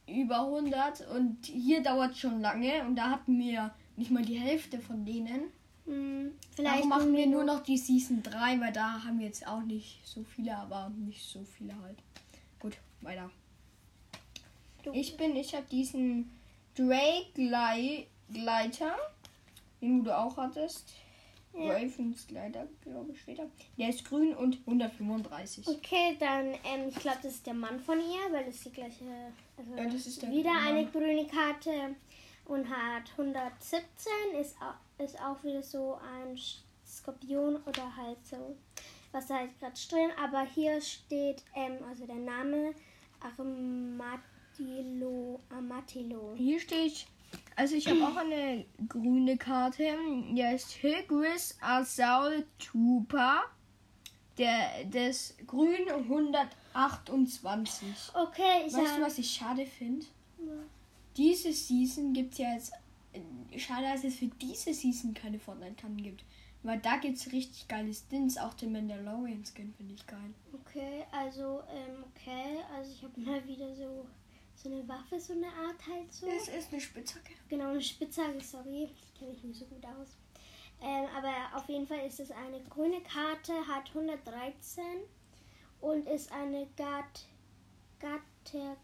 über 0.08 0.40
100 0.46 1.06
und 1.08 1.44
hier 1.46 1.82
dauert 1.82 2.16
schon 2.16 2.40
lange 2.40 2.82
und 2.84 2.96
da 2.96 3.10
hatten 3.10 3.38
wir 3.38 3.74
nicht 3.96 4.10
mal 4.10 4.24
die 4.24 4.38
Hälfte 4.38 4.78
von 4.78 5.04
denen. 5.04 5.52
Hm, 5.86 6.32
Vielleicht 6.54 6.74
vielleicht 6.76 6.88
machen 6.88 7.14
wir 7.14 7.26
nur 7.26 7.44
noch 7.44 7.62
die 7.62 7.76
Season 7.78 8.22
3, 8.22 8.60
weil 8.60 8.72
da 8.72 9.02
haben 9.04 9.18
wir 9.18 9.26
jetzt 9.26 9.46
auch 9.46 9.62
nicht 9.62 10.00
so 10.04 10.24
viele, 10.24 10.56
aber 10.56 10.88
nicht 10.90 11.22
so 11.24 11.44
viele 11.44 11.74
halt. 11.82 11.98
Gut, 12.60 12.76
weiter. 13.02 13.30
Ich 14.92 15.16
bin, 15.16 15.34
ich 15.36 15.54
habe 15.54 15.66
diesen 15.70 16.30
Drake 16.76 17.26
Glei- 17.34 18.06
Gleiter, 18.32 18.96
den 19.80 20.04
du 20.04 20.16
auch 20.16 20.36
hattest. 20.36 20.92
Ja. 21.58 21.72
Ravens 21.72 22.26
Gleiter, 22.26 22.66
glaube 22.82 23.12
ich, 23.12 23.20
steht 23.22 23.38
da. 23.38 23.44
Der 23.78 23.88
ist 23.88 24.04
grün 24.04 24.34
und 24.34 24.58
135. 24.66 25.66
Okay, 25.66 26.16
dann, 26.20 26.48
ähm, 26.64 26.88
ich 26.90 26.96
glaube, 26.96 27.18
das 27.22 27.32
ist 27.36 27.46
der 27.46 27.54
Mann 27.54 27.80
von 27.80 27.98
ihr, 27.98 28.30
weil 28.32 28.44
das 28.44 28.56
ist 28.56 28.66
die 28.66 28.72
gleiche. 28.72 29.04
Also 29.56 29.74
Ja, 29.74 29.84
das 29.84 30.06
ist 30.06 30.20
der 30.22 30.30
wieder 30.30 30.52
eine 30.52 30.86
grüne 30.86 31.26
Karte 31.26 31.96
und 32.44 32.68
hat 32.68 33.10
117, 33.16 34.12
ist, 34.38 34.54
au- 34.60 34.74
ist 34.98 35.20
auch 35.20 35.42
wieder 35.44 35.62
so 35.62 35.96
ein 35.96 36.38
Skorpion 36.86 37.56
oder 37.66 37.94
halt 37.96 38.24
so, 38.26 38.56
was 39.12 39.26
da 39.26 39.34
halt 39.36 39.58
gerade 39.58 39.74
drin. 39.88 40.10
Aber 40.22 40.42
hier 40.42 40.78
steht, 40.80 41.42
ähm, 41.54 41.78
also 41.88 42.06
der 42.06 42.16
Name 42.16 42.74
Armadillo. 43.20 45.40
Armadillo. 45.50 46.34
Hier 46.36 46.58
steht, 46.60 47.06
also 47.56 47.74
ich 47.76 47.88
habe 47.88 48.04
auch 48.04 48.16
eine 48.16 48.64
grüne 48.88 49.36
Karte. 49.36 49.98
Der 50.32 50.54
ist 50.54 50.70
Higris 50.72 51.58
Asaul 51.60 52.46
Tupa. 52.58 53.44
Der, 54.38 54.84
ist 55.08 55.38
grün 55.46 55.90
128. 55.90 57.88
Okay, 58.12 58.64
ich 58.66 58.74
Weißt 58.74 58.98
du, 58.98 59.00
was 59.00 59.16
ich 59.18 59.30
schade 59.30 59.64
finde? 59.64 60.04
Diese 61.16 61.54
Season 61.54 62.12
gibt 62.12 62.32
es 62.32 62.38
ja 62.38 62.52
jetzt. 62.52 62.72
Äh, 63.16 63.58
Schade, 63.58 63.86
dass 63.92 64.04
es 64.04 64.16
für 64.16 64.26
diese 64.26 64.72
Season 64.72 65.14
keine 65.14 65.38
Fortnite-Karten 65.38 66.02
gibt. 66.02 66.24
Weil 66.62 66.80
da 66.80 66.96
gibt 66.96 67.16
es 67.16 67.32
richtig 67.32 67.68
geile 67.68 67.92
Stints. 67.94 68.38
Auch 68.38 68.54
den 68.54 68.72
Mandalorian-Skin 68.72 69.72
finde 69.76 69.94
ich 69.94 70.06
geil. 70.06 70.34
Okay, 70.52 71.04
also, 71.12 71.62
ähm, 71.72 72.04
okay, 72.10 72.58
also 72.74 72.90
ich 72.92 73.02
habe 73.02 73.20
mal 73.20 73.46
wieder 73.46 73.74
so 73.74 74.06
so 74.56 74.70
eine 74.70 74.88
Waffe, 74.88 75.20
so 75.20 75.34
eine 75.34 75.48
Art 75.48 75.86
halt 75.86 76.12
so. 76.12 76.26
Es 76.26 76.48
ist 76.48 76.72
eine 76.72 76.80
Spitzhacke. 76.80 77.34
Genau, 77.48 77.70
eine 77.70 77.82
Spitzhacke, 77.82 78.40
sorry. 78.42 78.88
Ich 79.02 79.14
kenne 79.14 79.32
mich 79.32 79.44
nicht 79.44 79.58
so 79.58 79.66
gut 79.66 79.84
aus. 79.84 80.16
Ähm, 80.80 81.06
aber 81.16 81.56
auf 81.56 81.68
jeden 81.68 81.86
Fall 81.86 82.06
ist 82.06 82.20
es 82.20 82.30
eine 82.30 82.60
grüne 82.64 83.00
Karte, 83.02 83.52
hat 83.66 83.88
113 83.88 84.82
und 85.80 86.06
ist 86.06 86.32
eine 86.32 86.66
Gat 86.76 87.26
Gatterkepere. 87.98 88.76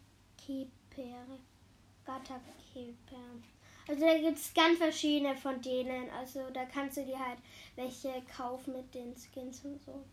Gatterkeper. 2.05 3.41
Also 3.87 4.05
da 4.05 4.17
gibt 4.17 4.37
es 4.37 4.53
ganz 4.53 4.77
verschiedene 4.77 5.35
von 5.35 5.61
denen. 5.61 6.09
Also 6.19 6.41
da 6.53 6.65
kannst 6.65 6.97
du 6.97 7.05
dir 7.05 7.19
halt 7.19 7.39
welche 7.75 8.09
kaufen 8.35 8.73
mit 8.73 8.93
den 8.93 9.13
Skins 9.15 9.61
und 9.65 9.81
so. 9.83 10.03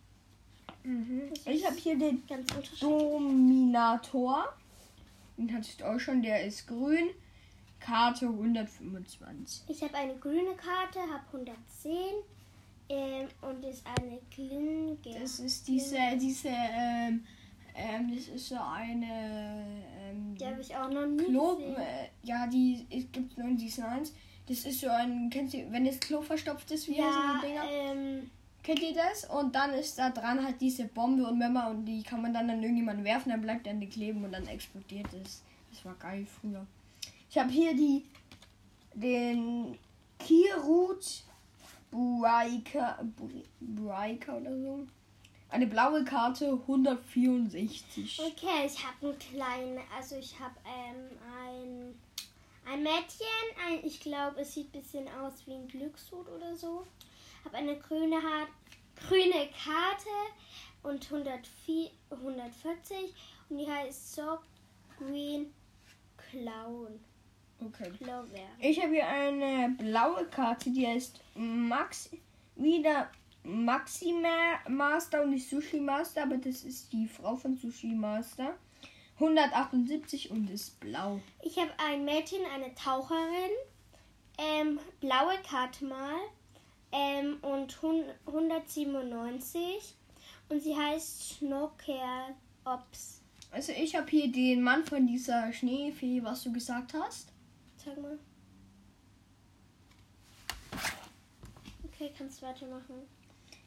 Mhm. 0.82 1.32
Ich 1.46 1.64
habe 1.66 1.76
hier 1.76 1.98
den. 1.98 2.22
Dominator. 2.80 4.52
Den 5.36 5.54
hattet 5.54 5.82
auch 5.82 5.98
schon, 5.98 6.22
der 6.22 6.44
ist 6.44 6.66
grün. 6.66 7.10
Karte 7.78 8.26
125. 8.26 9.62
Ich 9.68 9.82
habe 9.82 9.94
eine 9.94 10.14
grüne 10.16 10.54
Karte, 10.54 11.00
habe 11.00 11.24
110 11.32 11.92
ähm, 12.90 13.28
und 13.40 13.64
ist 13.64 13.84
eine 13.86 14.18
Klinge. 14.30 14.98
Das 15.18 15.40
ist 15.40 15.66
diese, 15.66 15.96
diese, 16.20 16.48
ähm, 16.48 17.24
ähm, 17.74 18.14
das 18.14 18.28
ist 18.28 18.48
so 18.48 18.56
eine, 18.56 19.64
ähm, 20.10 20.34
Die 20.38 20.44
habe 20.46 20.60
ich 20.60 20.74
auch 20.76 20.90
noch 20.90 21.06
nie 21.06 21.24
Klo, 21.24 21.56
gesehen. 21.56 21.76
äh, 21.76 22.08
ja, 22.22 22.46
die 22.46 22.86
gibt 23.12 23.32
es 23.32 23.38
nur 23.38 23.48
in 23.48 23.56
diesen 23.56 23.84
eins. 23.84 24.12
Das 24.48 24.64
ist 24.64 24.80
so 24.80 24.88
ein, 24.88 25.30
kennt 25.30 25.54
ihr, 25.54 25.70
wenn 25.70 25.84
das 25.84 26.00
Klo 26.00 26.20
verstopft 26.22 26.70
ist, 26.72 26.88
wie 26.88 26.96
Ja, 26.98 27.38
so 27.40 27.46
Dinger? 27.46 27.62
ähm, 27.70 28.30
Kennt 28.62 28.80
ihr 28.82 28.92
das? 28.94 29.24
Und 29.24 29.54
dann 29.54 29.72
ist 29.72 29.98
da 29.98 30.10
dran 30.10 30.44
halt 30.44 30.60
diese 30.60 30.84
Bombe 30.84 31.26
und 31.26 31.40
wenn 31.40 31.52
man, 31.52 31.76
und 31.76 31.84
die 31.86 32.02
kann 32.02 32.20
man 32.20 32.34
dann 32.34 32.50
an 32.50 32.60
irgendjemanden 32.62 33.04
werfen, 33.06 33.30
dann 33.30 33.40
bleibt 33.40 33.66
dann 33.66 33.80
die 33.80 33.88
kleben 33.88 34.22
und 34.24 34.32
dann 34.32 34.46
explodiert 34.48 35.06
es. 35.24 35.42
Das 35.70 35.82
war 35.84 35.94
geil 35.94 36.26
früher. 36.26 36.66
Ich 37.30 37.38
habe 37.38 37.48
hier 37.50 37.74
die, 37.74 38.04
den 38.94 39.78
Kirut 40.18 41.22
Buaika, 41.90 42.98
Bu- 43.16 43.30
Buaika 43.60 44.36
oder 44.36 44.56
so. 44.58 44.86
Eine 45.50 45.66
blaue 45.66 46.04
Karte 46.04 46.52
164. 46.52 48.20
okay, 48.20 48.66
ich 48.66 48.86
habe 48.86 49.08
einen 49.08 49.18
kleinen, 49.18 49.80
also 49.96 50.16
ich 50.16 50.38
habe 50.38 50.54
ähm, 50.64 51.18
ein, 51.44 52.00
ein 52.72 52.82
Mädchen, 52.84 53.26
ein, 53.66 53.84
ich 53.84 54.00
glaube, 54.00 54.40
es 54.40 54.54
sieht 54.54 54.72
ein 54.72 54.80
bisschen 54.80 55.08
aus 55.08 55.32
wie 55.46 55.54
ein 55.54 55.66
Glückshut 55.66 56.28
oder 56.28 56.54
so. 56.54 56.86
Habe 57.44 57.56
eine 57.56 57.76
grüne, 57.78 58.20
grüne 58.94 59.48
Karte 59.64 60.08
und 60.84 61.04
104, 61.04 61.90
140 62.10 62.96
und 63.48 63.58
die 63.58 63.68
heißt 63.68 64.14
Sock 64.14 64.44
Green 64.98 65.52
Clown. 66.16 67.00
Okay. 67.60 67.90
Clover. 67.98 68.26
Ich 68.60 68.80
habe 68.80 68.94
hier 68.94 69.06
eine 69.06 69.74
blaue 69.76 70.26
Karte, 70.26 70.70
die 70.70 70.86
heißt 70.86 71.20
Max, 71.34 72.10
wieder 72.54 73.10
Maxima 73.42 74.58
Master 74.68 75.22
und 75.22 75.30
nicht 75.30 75.48
Sushi 75.48 75.80
Master, 75.80 76.22
aber 76.24 76.36
das 76.36 76.64
ist 76.64 76.92
die 76.92 77.06
Frau 77.08 77.36
von 77.36 77.56
Sushi 77.56 77.88
Master. 77.94 78.54
178 79.16 80.30
und 80.30 80.48
ist 80.50 80.80
blau. 80.80 81.20
Ich 81.42 81.58
habe 81.58 81.70
ein 81.78 82.04
Mädchen, 82.04 82.40
eine 82.54 82.74
Taucherin, 82.74 83.50
ähm, 84.38 84.78
blaue 85.00 85.34
Karte 85.46 85.84
mal 85.84 86.16
ähm, 86.92 87.36
und 87.42 87.80
hun- 87.82 88.04
197 88.26 89.94
und 90.48 90.62
sie 90.62 90.74
heißt 90.76 91.34
Schnocker 91.36 92.34
Ops. 92.64 93.20
Also 93.50 93.72
ich 93.72 93.94
habe 93.94 94.08
hier 94.10 94.30
den 94.32 94.62
Mann 94.62 94.84
von 94.84 95.06
dieser 95.06 95.52
Schneefee, 95.52 96.22
was 96.22 96.42
du 96.42 96.52
gesagt 96.52 96.94
hast. 96.94 97.32
Sag 97.76 98.00
mal. 98.00 98.18
Okay, 101.84 102.10
kannst 102.16 102.40
weitermachen. 102.42 103.06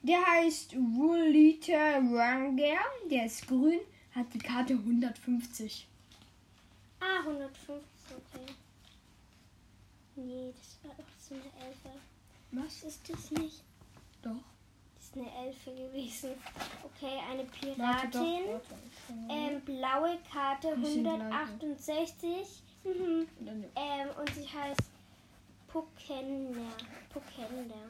Der 0.04 0.20
heißt 0.26 0.74
Rulita 0.76 1.98
Ranger, 1.98 2.78
der 3.10 3.26
ist 3.26 3.48
grün, 3.48 3.80
hat 4.14 4.34
die 4.34 4.38
Karte 4.38 4.74
150. 4.74 5.88
Ah, 7.00 7.20
115, 7.22 7.82
okay. 8.12 8.54
Nee, 10.18 10.54
das 10.58 10.78
war 10.84 10.96
doch 10.98 11.06
so 11.18 11.36
eine 11.36 11.66
Elfe. 11.66 11.90
Was? 12.52 12.84
Ist 12.84 13.10
das 13.10 13.32
nicht? 13.32 13.64
Doch. 14.22 14.32
Das 14.96 15.06
ist 15.06 15.16
eine 15.16 15.48
Elfe 15.48 15.72
gewesen. 15.72 16.32
Okay, 16.84 17.20
eine 17.32 17.46
Warte, 17.78 18.08
doch, 18.10 18.20
Piratin. 18.20 18.46
warte. 18.52 18.74
Ähm, 19.30 19.62
blaue 19.62 20.18
Karte 20.30 20.76
Die 20.78 20.86
sind 20.86 21.08
168. 21.08 22.62
Mhm. 22.84 23.28
Ähm, 23.40 24.10
und 24.20 24.36
sie 24.36 24.48
heißt 24.50 24.82
Pokender. 25.70 26.76
Pokender. 27.10 27.86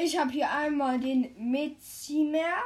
Ich 0.00 0.16
habe 0.16 0.30
hier 0.30 0.50
einmal 0.50 1.00
den 1.00 1.28
Metzimer. 1.50 2.62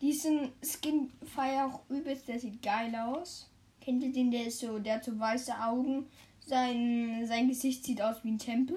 Diesen 0.00 0.52
Skin 0.62 1.12
feier 1.24 1.66
auch 1.66 1.88
übelst, 1.88 2.26
der 2.26 2.40
sieht 2.40 2.60
geil 2.60 2.92
aus. 2.96 3.48
Kennt 3.80 4.02
ihr 4.02 4.12
den? 4.12 4.30
Der 4.30 4.46
ist 4.46 4.58
so, 4.60 4.78
der 4.78 4.94
hat 4.96 5.04
so 5.04 5.18
weiße 5.18 5.52
Augen. 5.60 6.08
Sein, 6.44 7.24
sein 7.26 7.48
Gesicht 7.48 7.84
sieht 7.84 8.02
aus 8.02 8.16
wie 8.24 8.32
ein 8.32 8.38
Tempel. 8.38 8.76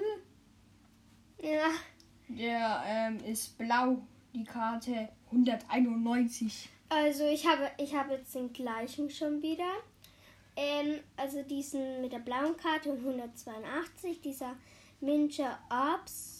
Ja. 1.42 1.68
Der 2.28 2.82
ähm, 2.86 3.18
ist 3.24 3.58
blau. 3.58 3.98
Die 4.34 4.44
Karte 4.44 5.08
191. 5.30 6.68
Also 6.90 7.24
ich 7.26 7.46
habe, 7.46 7.70
ich 7.78 7.94
habe 7.94 8.14
jetzt 8.14 8.34
den 8.34 8.52
gleichen 8.52 9.10
schon 9.10 9.40
wieder. 9.40 9.72
Ähm, 10.54 11.00
also 11.16 11.42
diesen 11.42 12.02
mit 12.02 12.12
der 12.12 12.18
blauen 12.18 12.56
Karte 12.56 12.92
und 12.92 12.98
182. 12.98 14.20
Dieser 14.20 14.54
Ninja 15.00 15.58
Ops. 15.70 16.35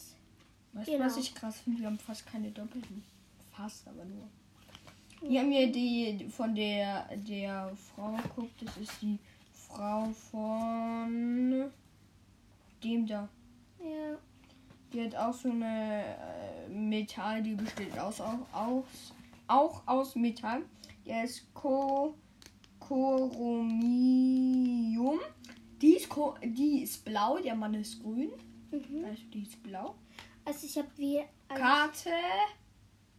Weißt 0.76 0.88
du, 0.88 0.92
Genau. 0.92 1.06
was 1.06 1.16
ich 1.16 1.34
krass 1.34 1.60
finde? 1.60 1.80
Wir 1.80 1.86
haben 1.86 1.98
fast 1.98 2.26
keine 2.26 2.50
Doppelten. 2.50 3.02
Fast, 3.50 3.88
aber 3.88 4.04
nur. 4.04 4.28
Hier 5.26 5.40
haben 5.40 5.50
wir 5.50 5.72
die 5.72 6.26
von 6.28 6.54
der, 6.54 7.08
der 7.16 7.72
Frau, 7.74 8.14
guckt, 8.34 8.60
das 8.60 8.76
ist 8.76 8.92
die 9.00 9.18
Frau 9.52 10.10
von 10.30 11.70
dem 12.84 13.06
da. 13.06 13.26
Ja. 13.80 14.18
Die 14.92 15.02
hat 15.02 15.16
auch 15.16 15.32
so 15.32 15.50
eine 15.50 16.04
äh, 16.04 16.68
Metall, 16.68 17.42
die 17.42 17.54
besteht 17.54 17.98
aus, 17.98 18.20
auch, 18.20 18.46
aus, 18.52 19.14
auch 19.46 19.82
aus 19.86 20.14
Metall. 20.14 20.62
Der 21.06 21.24
ist 21.24 21.42
Co 21.54 22.14
Chromium. 22.80 24.28
Die 25.80 25.96
ist, 25.96 26.08
die 26.44 26.82
ist 26.82 27.02
blau, 27.04 27.38
der 27.38 27.54
Mann 27.54 27.72
ist 27.74 28.02
grün. 28.02 28.30
Mhm. 28.70 29.04
Also 29.04 29.22
die 29.32 29.42
ist 29.42 29.62
blau. 29.62 29.94
Also 30.46 30.66
ich 30.66 30.78
habe 30.78 30.88
wie. 30.96 31.20
Also, 31.48 31.62
Karte 31.62 32.10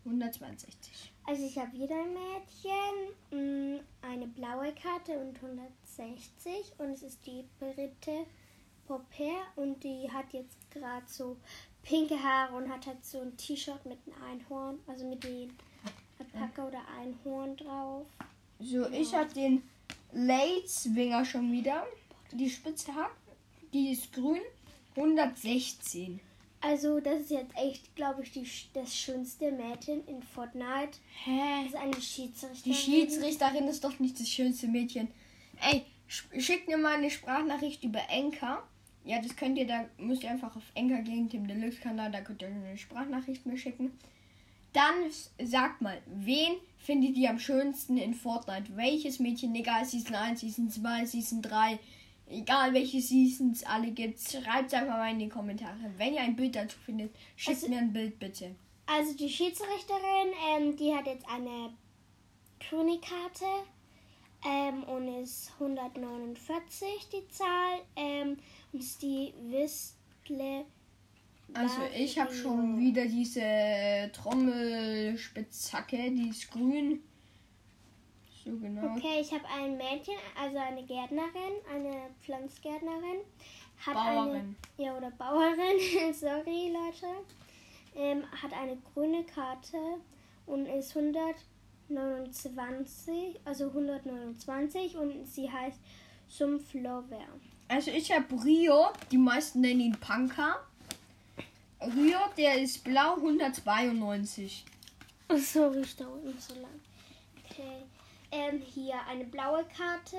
162. 0.06 1.12
also 1.26 1.46
ich 1.46 1.58
habe 1.58 1.74
wieder 1.74 1.96
ein 1.96 2.14
Mädchen, 2.14 3.76
mh, 3.76 3.82
eine 4.02 4.28
blaue 4.28 4.74
Karte 4.74 5.18
und 5.20 5.36
160 5.36 6.74
und 6.78 6.92
es 6.92 7.04
ist 7.04 7.26
die 7.26 7.44
Britte 7.60 8.26
Popper 8.88 9.44
und 9.58 9.84
die 9.84 10.10
hat 10.12 10.32
jetzt 10.32 10.72
gerade 10.72 11.06
so 11.08 11.36
pinke 11.84 12.22
Haare 12.22 12.56
und 12.56 12.70
hat 12.70 12.88
halt 12.88 13.04
so 13.06 13.20
ein 13.22 13.36
T-Shirt 13.36 13.86
mit 13.86 14.00
einem 14.06 14.24
Einhorn, 14.24 14.80
also 14.88 15.06
mit 15.06 15.24
den 15.24 15.54
Alpaka 16.20 16.68
oder 16.68 16.82
Einhorn 16.98 17.58
drauf. 17.58 18.08
So, 18.60 18.88
ich 18.90 19.14
habe 19.14 19.34
den 19.34 19.64
Late-Swinger 20.14 21.26
schon 21.26 21.52
wieder. 21.52 21.86
Die 22.32 22.50
Spitze 22.50 22.94
hat, 22.96 23.12
die 23.74 23.92
ist 23.92 24.14
grün. 24.14 24.42
116. 24.96 26.20
Also 26.62 27.00
das 27.00 27.22
ist 27.22 27.30
jetzt 27.32 27.56
echt, 27.56 27.96
glaube 27.96 28.24
ich, 28.24 28.32
die, 28.32 28.48
das 28.74 28.96
schönste 28.96 29.52
Mädchen 29.52 30.06
in 30.08 30.24
Fortnite. 30.24 30.90
Das 30.92 31.26
Hä? 31.26 31.66
ist 31.68 31.76
eine 31.76 32.02
Schiedsrichterin. 32.02 32.64
Die 32.64 32.74
Schiedsrichterin 32.74 33.68
ist 33.68 33.84
doch 33.84 34.00
nicht 34.00 34.20
das 34.20 34.28
schönste 34.30 34.68
Mädchen. 34.68 35.08
Ey, 35.62 35.84
sch- 36.10 36.40
schickt 36.42 36.68
mir 36.68 36.78
mal 36.78 36.96
eine 36.96 37.12
Sprachnachricht 37.12 37.84
über 37.84 38.02
Enker. 38.10 38.64
Ja, 39.06 39.22
das 39.22 39.36
könnt 39.36 39.58
ihr, 39.58 39.68
da 39.68 39.86
müsst 39.98 40.24
ihr 40.24 40.32
einfach 40.32 40.56
auf 40.56 40.64
Enker 40.74 41.02
gehen, 41.02 41.30
Tim 41.30 41.48
Deluxe-Kanal, 41.48 42.12
da 42.12 42.22
könnt 42.22 42.42
ihr 42.42 42.48
eine 42.50 42.78
Sprachnachricht 42.78 43.46
mir 43.46 43.58
schicken. 43.58 43.98
Dann 44.74 44.96
sagt 45.48 45.82
mal, 45.82 46.02
wen 46.08 46.56
findet 46.80 47.16
ihr 47.16 47.30
am 47.30 47.40
schönsten 47.40 47.98
in 47.98 48.14
Fortnite? 48.14 48.76
Welches 48.76 49.20
Mädchen, 49.20 49.56
egal 49.56 49.86
Season 49.86 50.16
1, 50.16 50.42
Season 50.42 50.70
2, 50.70 51.06
Season 51.06 51.42
3, 51.42 51.80
egal 52.30 52.74
welche 52.74 53.02
Seasons 53.02 53.64
alle 53.64 53.92
gibt, 53.92 54.20
schreibt 54.20 54.68
es 54.68 54.74
einfach 54.74 54.98
mal 54.98 55.12
in 55.12 55.20
die 55.20 55.30
Kommentare. 55.30 55.78
Wenn 55.98 56.14
ihr 56.14 56.22
ein 56.22 56.36
Bild 56.36 56.56
dazu 56.56 56.78
findet, 56.80 57.16
schickt 57.36 57.58
Also- 57.58 57.70
mir 57.70 57.80
ein 57.80 57.94
Bild 57.94 58.20
bitte. 58.20 58.56
Also 58.86 59.14
die 59.16 59.30
Schiedsrichterin, 59.30 60.32
ähm, 60.50 60.76
die 60.78 60.94
hat 60.96 61.06
jetzt 61.08 61.28
eine 61.30 61.74
Königkarte 62.70 63.46
ähm, 64.46 64.84
und 64.84 65.08
ist 65.22 65.52
149 65.60 66.88
die 67.12 67.28
Zahl 67.28 67.80
ähm, 67.98 68.38
und 68.72 68.80
ist 68.80 69.02
die 69.02 69.34
Wistle. 69.50 70.66
Also 71.54 71.78
ich 71.98 72.18
habe 72.20 72.34
schon 72.34 72.78
wieder 72.80 73.06
diese 73.06 74.10
Trommelspitzhacke, 74.14 76.12
die 76.12 76.30
ist 76.30 76.50
grün. 76.52 77.02
So 78.48 78.58
genau. 78.58 78.96
Okay, 78.96 79.20
ich 79.20 79.34
habe 79.34 79.44
ein 79.54 79.76
Mädchen, 79.76 80.14
also 80.42 80.58
eine 80.58 80.82
Gärtnerin, 80.84 81.60
eine 81.74 82.10
Pflanzgärtnerin. 82.22 83.18
Hat 83.86 83.94
Bauerin. 83.94 84.56
Eine, 84.78 84.86
ja, 84.86 84.96
oder 84.96 85.12
Bauerin, 85.12 86.14
sorry 86.18 86.72
Leute. 86.72 87.08
Ähm, 87.94 88.24
hat 88.42 88.54
eine 88.54 88.78
grüne 88.94 89.26
Karte 89.26 89.78
und 90.46 90.66
ist 90.66 90.96
129, 90.96 93.42
also 93.44 93.68
129 93.68 94.96
und 94.96 95.28
sie 95.28 95.52
heißt 95.52 95.82
Sumpflover. 96.30 97.26
Also 97.68 97.92
ich 97.92 98.14
habe 98.14 98.46
Rio, 98.46 98.94
die 99.12 99.18
meisten 99.18 99.60
nennen 99.60 99.82
ihn 99.82 99.98
Punker. 100.00 100.66
Rio, 101.82 102.20
der 102.38 102.62
ist 102.62 102.86
blau 102.86 103.16
192. 103.16 104.64
Oh, 105.30 105.36
sorry, 105.36 105.80
es 105.80 105.98
dauert 105.98 106.24
nicht 106.24 106.42
so 106.42 106.54
lang. 106.56 106.80
Okay. 107.50 107.84
Ähm, 108.32 108.62
hier 108.62 108.96
eine 109.08 109.24
blaue 109.26 109.64
Karte 109.66 110.18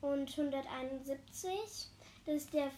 und 0.00 0.30
171. 0.38 1.88
Das 2.26 2.34
ist 2.36 2.52
der 2.54 2.70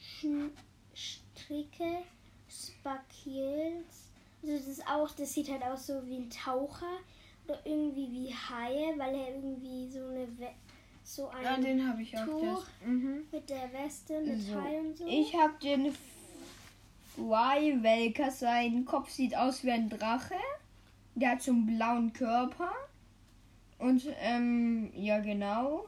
Sch- 0.00 0.50
Stricke 0.94 2.02
Sparkils. 2.48 4.08
Also 4.42 4.56
das 4.56 4.66
ist 4.66 4.86
auch, 4.88 5.10
das 5.12 5.32
sieht 5.34 5.50
halt 5.50 5.62
aus 5.62 5.86
so 5.86 6.04
wie 6.06 6.16
ein 6.18 6.30
Taucher 6.30 6.98
oder 7.46 7.58
irgendwie 7.64 8.10
wie 8.10 8.34
Haie, 8.34 8.94
weil 8.98 9.14
er 9.14 9.34
irgendwie 9.34 9.88
so 9.90 10.00
eine 10.00 10.26
We 10.38 10.48
so 11.04 11.28
ein 11.28 11.42
Ja, 11.42 11.56
den 11.56 11.88
habe 11.88 12.02
ich 12.02 12.16
auch. 12.18 12.26
Tuch. 12.26 12.64
mhm. 12.84 13.26
mit 13.32 13.48
der 13.48 13.72
Weste, 13.72 14.20
mit 14.20 14.40
So. 14.42 14.60
Hai 14.60 14.78
und 14.80 14.96
so. 14.98 15.06
Ich 15.06 15.34
habe 15.34 15.54
den 15.62 15.94
Welker. 17.82 18.30
Sein 18.30 18.84
Kopf 18.84 19.08
sieht 19.10 19.34
aus 19.34 19.64
wie 19.64 19.70
ein 19.70 19.88
Drache. 19.88 20.34
Der 21.14 21.30
hat 21.30 21.42
so 21.42 21.50
einen 21.52 21.66
blauen 21.66 22.12
Körper. 22.12 22.70
Und, 23.78 24.02
ähm, 24.20 24.90
ja, 24.94 25.20
genau. 25.20 25.86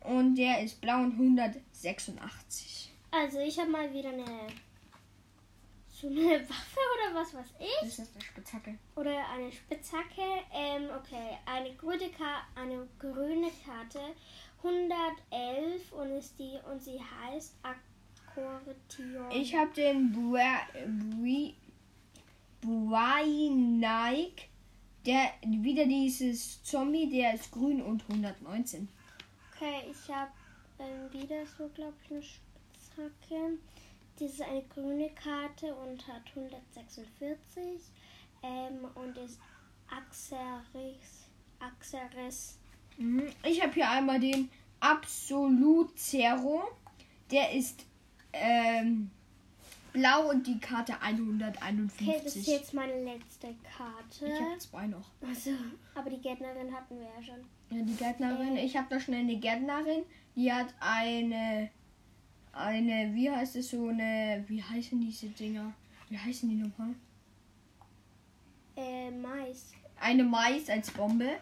Und 0.00 0.36
der 0.36 0.62
ist 0.62 0.80
blau 0.80 1.02
und 1.02 1.12
186. 1.12 2.92
also 3.10 3.38
ich 3.40 3.58
habe 3.58 3.70
mal 3.70 3.92
wieder 3.92 4.10
eine 4.10 4.48
so 6.02 6.08
eine 6.08 6.18
Waffe 6.48 6.80
oder 6.96 7.14
was 7.14 7.34
weiß 7.34 7.46
ich. 7.60 7.80
Das 7.80 7.98
ist 8.00 8.14
eine 8.14 8.24
Spitzhacke. 8.24 8.78
Oder 8.96 9.28
eine 9.30 9.52
Spitzhacke. 9.52 10.22
Ähm, 10.52 10.88
okay, 10.98 11.38
eine 11.46 11.74
grüne, 11.74 12.10
Ka 12.10 12.42
eine 12.56 12.88
grüne 12.98 13.50
Karte. 13.64 14.00
111 14.64 15.92
und 15.92 16.10
ist 16.10 16.38
die 16.38 16.58
und 16.70 16.82
sie 16.82 17.00
heißt 17.00 17.56
Akkordeon. 17.62 19.30
Ich 19.30 19.54
habe 19.54 19.72
den 19.72 20.12
Nike. 23.78 24.51
Der 25.04 25.32
wieder 25.44 25.84
dieses 25.84 26.62
Zombie, 26.62 27.08
der 27.08 27.34
ist 27.34 27.50
grün 27.50 27.82
und 27.82 28.02
119. 28.08 28.88
okay, 29.52 29.90
ich 29.90 30.14
habe 30.14 30.30
ähm, 30.78 31.12
wieder 31.12 31.44
so, 31.46 31.68
glaube 31.74 31.94
ich, 32.04 32.10
eine 32.12 32.22
Spitzhacke. 32.22 33.58
Das 34.18 34.32
ist 34.32 34.42
eine 34.42 34.62
grüne 34.62 35.10
Karte 35.10 35.74
und 35.74 36.06
hat 36.06 36.22
146 36.36 37.82
ähm, 38.42 38.84
und 38.94 39.16
ist 39.16 39.40
Axeris. 39.90 41.28
Axeris. 41.58 42.58
Mhm. 42.96 43.32
Ich 43.44 43.62
habe 43.62 43.72
hier 43.72 43.90
einmal 43.90 44.20
den 44.20 44.50
Absolut 44.80 45.98
Zero. 45.98 46.62
Der 47.30 47.52
ist 47.52 47.84
ähm, 48.32 49.10
blau 49.92 50.30
und 50.30 50.46
die 50.46 50.58
Karte 50.58 50.94
Okay, 50.94 51.00
das 51.02 51.56
ist 51.56 51.60
151. 51.62 52.46
jetzt 52.46 52.74
meine 52.74 53.04
letzte 53.04 53.54
Karte. 53.76 54.26
ich 54.26 54.40
habe 54.40 54.58
zwei 54.58 54.86
noch. 54.86 55.10
Also, 55.26 55.50
aber 55.94 56.10
die 56.10 56.20
Gärtnerin 56.20 56.72
hatten 56.74 56.98
wir 56.98 57.06
ja 57.06 57.22
schon. 57.22 57.44
Ja, 57.76 57.84
die 57.84 57.94
Gärtnerin. 57.96 58.56
Äh. 58.56 58.64
Ich 58.64 58.76
habe 58.76 58.86
da 58.90 58.98
schnell 59.00 59.20
eine 59.20 59.36
Gärtnerin. 59.36 60.04
Die 60.34 60.52
hat 60.52 60.74
eine, 60.80 61.70
eine, 62.52 63.14
wie 63.14 63.30
heißt 63.30 63.56
es 63.56 63.70
so 63.70 63.88
eine, 63.88 64.44
wie 64.48 64.62
heißen 64.62 65.00
diese 65.00 65.28
Dinger? 65.28 65.72
Wie 66.08 66.18
heißen 66.18 66.48
die 66.48 66.56
nochmal? 66.56 66.94
Äh, 68.76 69.10
Mais. 69.10 69.72
Eine 70.00 70.24
Mais 70.24 70.68
als 70.68 70.90
Bombe. 70.90 71.38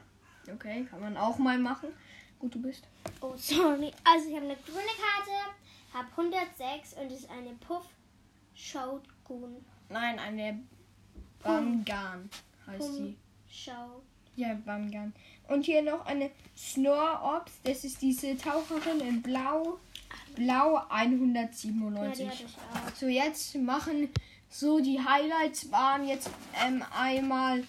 Okay, 0.53 0.85
kann 0.91 1.01
man 1.01 1.17
auch 1.17 1.39
mal 1.39 1.59
machen. 1.59 1.91
Gut, 2.39 2.55
du 2.55 2.63
bist. 2.63 2.85
Oh, 3.21 3.35
sorry. 3.37 3.93
Also, 4.05 4.29
ich 4.29 4.35
habe 4.37 4.47
eine 4.47 4.57
grüne 4.57 4.95
Karte, 4.99 5.31
habe 5.93 6.09
106 6.17 6.95
und 6.95 7.13
ist 7.13 7.31
eine 7.31 7.51
Puff 7.55 7.87
Shotgun. 8.61 9.65
Nein, 9.89 10.19
eine 10.19 10.61
Bangan 11.43 12.29
heißt 12.67 12.79
Pum 12.79 12.95
sie. 12.95 13.17
Show. 13.49 14.03
Ja, 14.37 14.55
Bangan. 14.65 15.13
Und 15.49 15.65
hier 15.65 15.83
noch 15.83 16.05
eine 16.07 16.31
Snore-Ops. 16.57 17.53
Das 17.65 17.85
ist 17.85 18.01
diese 18.01 18.37
Taucherin 18.37 19.01
in 19.01 19.23
Blau. 19.23 19.79
Blau 20.37 20.77
Ja, 20.77 20.87
197. 20.91 22.19
die 22.19 22.31
hatte 22.31 22.45
ich 22.45 22.57
auch. 22.57 22.95
So, 22.97 23.07
jetzt 23.07 23.57
machen 23.57 24.09
so 24.49 24.81
die 24.81 25.01
Highlights 25.01 25.71
waren 25.71 26.07
jetzt 26.07 26.29
ähm, 26.67 26.85
einmal 26.93 27.65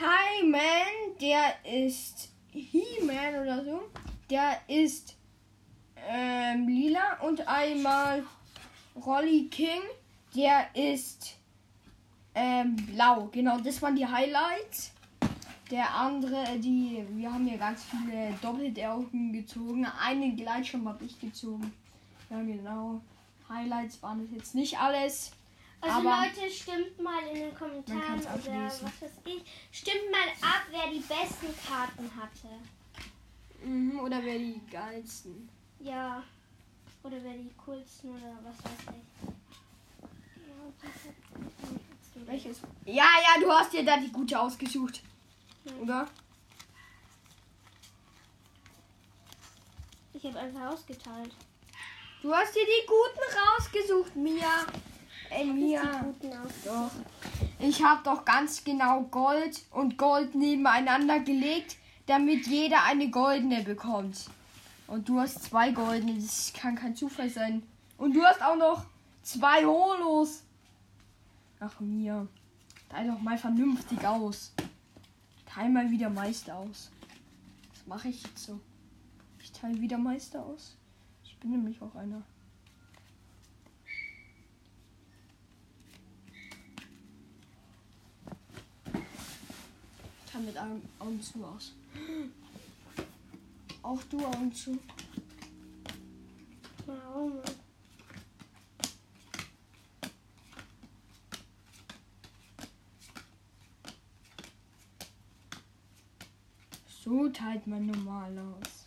Hi-Man, 0.00 1.18
der 1.20 1.54
ist 1.64 2.30
He-Man 2.50 3.42
oder 3.42 3.64
so. 3.64 3.82
Der 4.30 4.60
ist 4.66 5.16
ähm, 6.08 6.68
lila. 6.68 7.20
Und 7.20 7.46
einmal 7.46 8.24
Rolly 9.04 9.48
King, 9.48 9.82
der 10.34 10.66
ist 10.74 11.36
ähm, 12.34 12.76
blau. 12.76 13.28
Genau, 13.32 13.58
das 13.60 13.80
waren 13.82 13.96
die 13.96 14.06
Highlights. 14.06 14.92
Der 15.70 15.94
andere, 15.94 16.58
die, 16.58 17.04
wir 17.10 17.32
haben 17.32 17.46
hier 17.46 17.58
ganz 17.58 17.84
viele 17.84 18.32
doppelte 18.40 18.88
Augen 18.90 19.32
gezogen. 19.32 19.84
Einen 19.84 20.34
Gleitschirm 20.34 20.88
habe 20.88 21.04
ich 21.04 21.20
gezogen. 21.20 21.72
Ja, 22.30 22.40
genau. 22.40 23.00
Highlights 23.48 24.02
waren 24.02 24.22
das 24.22 24.34
jetzt 24.34 24.54
nicht 24.54 24.78
alles. 24.78 25.32
Also 25.80 25.98
Aber- 25.98 26.26
Leute, 26.26 26.50
stimmt 26.50 27.00
mal 27.00 27.22
in 27.32 27.40
den 27.42 27.54
Kommentaren 27.54 28.18
oder 28.20 28.64
was 28.66 28.82
weiß 28.82 29.12
ich. 29.26 29.44
Stimmt 29.70 30.10
mal 30.10 30.48
ab, 30.48 30.62
wer 30.70 30.90
die 30.90 31.00
besten 31.00 31.54
Karten 31.66 32.10
hatte. 32.16 32.48
Mhm, 33.64 34.00
oder 34.00 34.22
wer 34.24 34.38
die 34.38 34.60
geilsten. 34.70 35.48
Ja. 35.80 36.22
Oder 37.08 37.24
wer 37.24 37.32
die 37.32 37.50
coolsten 37.64 38.10
oder 38.10 38.38
was 38.44 38.62
weiß 38.62 38.94
ich. 38.94 39.04
Welches? 42.26 42.60
Ja, 42.84 42.94
ja, 42.94 43.40
du 43.40 43.50
hast 43.50 43.72
dir 43.72 43.82
da 43.82 43.96
die 43.96 44.12
gute 44.12 44.38
ausgesucht. 44.38 45.00
Ja. 45.64 45.72
Oder? 45.80 46.06
Ich 50.12 50.22
habe 50.26 50.38
einfach 50.38 50.72
ausgeteilt. 50.74 51.34
Du 52.20 52.34
hast 52.34 52.54
dir 52.54 52.66
die 52.66 52.86
guten 52.86 53.22
rausgesucht, 53.38 54.14
Mia. 54.14 54.66
Ey, 55.30 55.46
Mia. 55.46 56.12
Doch. 56.66 56.90
Ich 57.58 57.82
habe 57.82 58.02
doch 58.04 58.22
ganz 58.26 58.62
genau 58.62 59.04
Gold 59.04 59.62
und 59.70 59.96
Gold 59.96 60.34
nebeneinander 60.34 61.20
gelegt, 61.20 61.76
damit 62.04 62.46
jeder 62.46 62.82
eine 62.82 63.08
goldene 63.08 63.62
bekommt. 63.62 64.28
Und 64.88 65.06
du 65.08 65.20
hast 65.20 65.42
zwei 65.44 65.70
goldene. 65.70 66.14
Das 66.14 66.52
kann 66.54 66.74
kein 66.74 66.96
Zufall 66.96 67.28
sein. 67.30 67.62
Und 67.98 68.14
du 68.14 68.24
hast 68.24 68.42
auch 68.42 68.56
noch 68.56 68.86
zwei 69.22 69.64
Holos. 69.64 70.42
Ach, 71.60 71.78
Mia. 71.78 72.26
Teil 72.88 73.06
doch 73.06 73.20
mal 73.20 73.36
vernünftig 73.36 74.04
aus. 74.04 74.52
Teil 75.44 75.68
mal 75.68 75.90
wieder 75.90 76.08
Meister 76.08 76.56
aus. 76.56 76.90
Das 77.70 77.86
mache 77.86 78.08
ich 78.08 78.22
jetzt 78.22 78.44
so. 78.44 78.58
Ich 79.40 79.52
teile 79.52 79.78
wieder 79.78 79.98
Meister 79.98 80.44
aus. 80.44 80.74
Ich 81.22 81.36
bin 81.38 81.50
nämlich 81.50 81.80
auch 81.82 81.94
einer. 81.94 82.22
Ich 90.24 90.32
teile 90.32 90.44
mit 90.44 90.58
Augen, 90.58 90.88
Augen 90.98 91.20
zu 91.20 91.44
aus. 91.44 91.74
Auch 93.88 94.02
du 94.10 94.18
Augen 94.18 94.52
zu. 94.52 94.78
Warum? 96.84 97.40
So 107.02 107.30
teilt 107.30 107.66
man 107.66 107.86
normal 107.86 108.38
aus. 108.38 108.84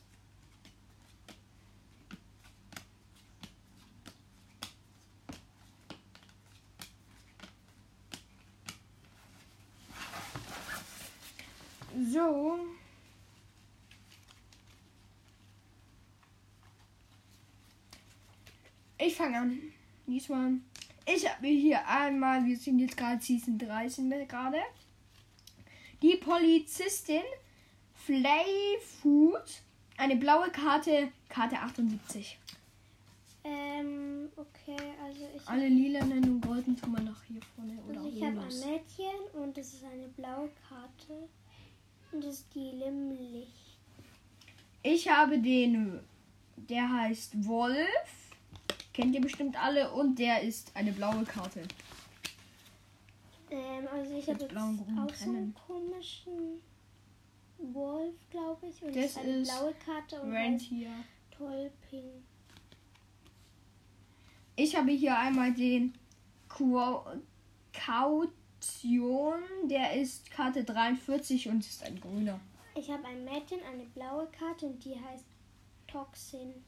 So. 12.12 12.60
Ich 19.04 19.11
fange 19.22 19.38
an. 19.38 19.62
Diesmal. 20.08 20.54
Ich 21.06 21.30
habe 21.30 21.42
mir 21.42 21.54
hier 21.54 21.88
einmal, 21.88 22.46
wir 22.46 22.58
sind 22.58 22.80
jetzt 22.80 22.98
gerade 22.98 23.22
Season 23.22 23.58
13 23.58 24.08
mit 24.08 24.28
gerade. 24.28 24.58
Die 26.02 26.16
Polizistin 26.16 27.22
Flayfood. 27.94 29.62
Eine 29.98 30.16
blaue 30.16 30.50
Karte, 30.50 31.12
Karte 31.30 31.60
78. 31.60 32.40
Ähm, 33.44 34.30
okay, 34.36 34.78
also 35.04 35.28
ich, 35.36 35.48
Alle 35.48 35.68
lilanen 35.68 36.24
und 36.24 36.42
golden 36.42 36.76
tun 36.76 36.92
wir 36.92 37.02
nach 37.02 37.24
hier 37.24 37.42
vorne 37.56 37.78
oder 37.88 38.00
also 38.00 38.18
ich 38.18 38.24
habe 38.24 38.40
ein. 38.40 38.48
Mädchen 38.48 39.20
und 39.34 39.58
das 39.58 39.74
ist 39.74 39.84
eine 39.84 40.08
blaue 40.08 40.50
Karte. 40.68 41.30
Und 42.12 42.24
das 42.24 42.40
ist 42.40 42.56
die 42.56 42.72
Limmlich. 42.72 43.78
Ich 44.84 45.08
habe 45.08 45.38
den, 45.38 46.00
der 46.56 46.92
heißt 46.92 47.46
Wolf. 47.46 48.21
Kennt 49.02 49.16
ihr 49.16 49.22
bestimmt 49.22 49.60
alle 49.60 49.92
und 49.94 50.20
der 50.20 50.44
ist 50.44 50.76
eine 50.76 50.92
blaue 50.92 51.24
Karte. 51.24 51.64
Ähm, 53.50 53.88
also 53.92 54.16
ich 54.16 54.30
habe 54.30 54.40
jetzt 54.42 54.50
blau 54.50 54.66
und 54.68 54.78
grün 54.78 55.00
auch 55.00 55.16
so 55.16 55.30
einen 55.32 55.56
komischen 55.56 56.62
Wolf, 57.58 58.14
glaube 58.30 58.68
ich. 58.68 58.80
Und 58.84 58.96
Das 58.96 59.06
ist 59.06 59.18
eine 59.18 59.42
blaue 59.42 59.74
Karte 59.84 60.22
und 60.22 60.32
Rentier. 60.32 60.92
Tollping. 61.36 62.24
Ich 64.56 64.76
habe 64.76 64.92
hier 64.92 65.18
einmal 65.18 65.52
den 65.52 65.96
Kaution. 66.48 68.30
Der 69.64 70.00
ist 70.00 70.30
Karte 70.30 70.64
43 70.64 71.48
und 71.50 71.66
ist 71.66 71.82
ein 71.82 72.00
grüner. 72.00 72.40
Ich 72.76 72.88
habe 72.92 73.04
ein 73.08 73.24
Mädchen, 73.24 73.62
eine 73.64 73.86
blaue 73.86 74.28
Karte 74.28 74.68
und 74.68 74.86
die 74.86 74.94
heißt 74.94 75.26
Toxin. 75.88 76.64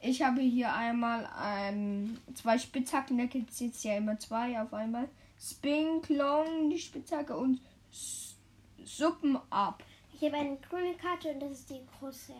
Ich 0.00 0.22
habe 0.22 0.40
hier 0.40 0.72
einmal 0.72 1.28
ähm, 1.42 2.18
zwei 2.34 2.58
Spitzhacken. 2.58 3.18
Da 3.18 3.24
gibt 3.24 3.50
es 3.50 3.60
jetzt 3.60 3.84
ja 3.84 3.96
immer 3.96 4.18
zwei 4.18 4.60
auf 4.60 4.72
einmal. 4.72 5.08
Spinklong, 5.40 6.70
die 6.70 6.78
Spitzhacke 6.78 7.36
und 7.36 7.60
S 7.90 8.36
Suppen 8.84 9.36
ab. 9.50 9.82
Ich 10.14 10.22
habe 10.26 10.36
eine 10.36 10.56
grüne 10.56 10.94
Karte 10.94 11.28
und 11.30 11.40
das 11.40 11.52
ist 11.52 11.70
die 11.70 11.80
große. 11.98 12.32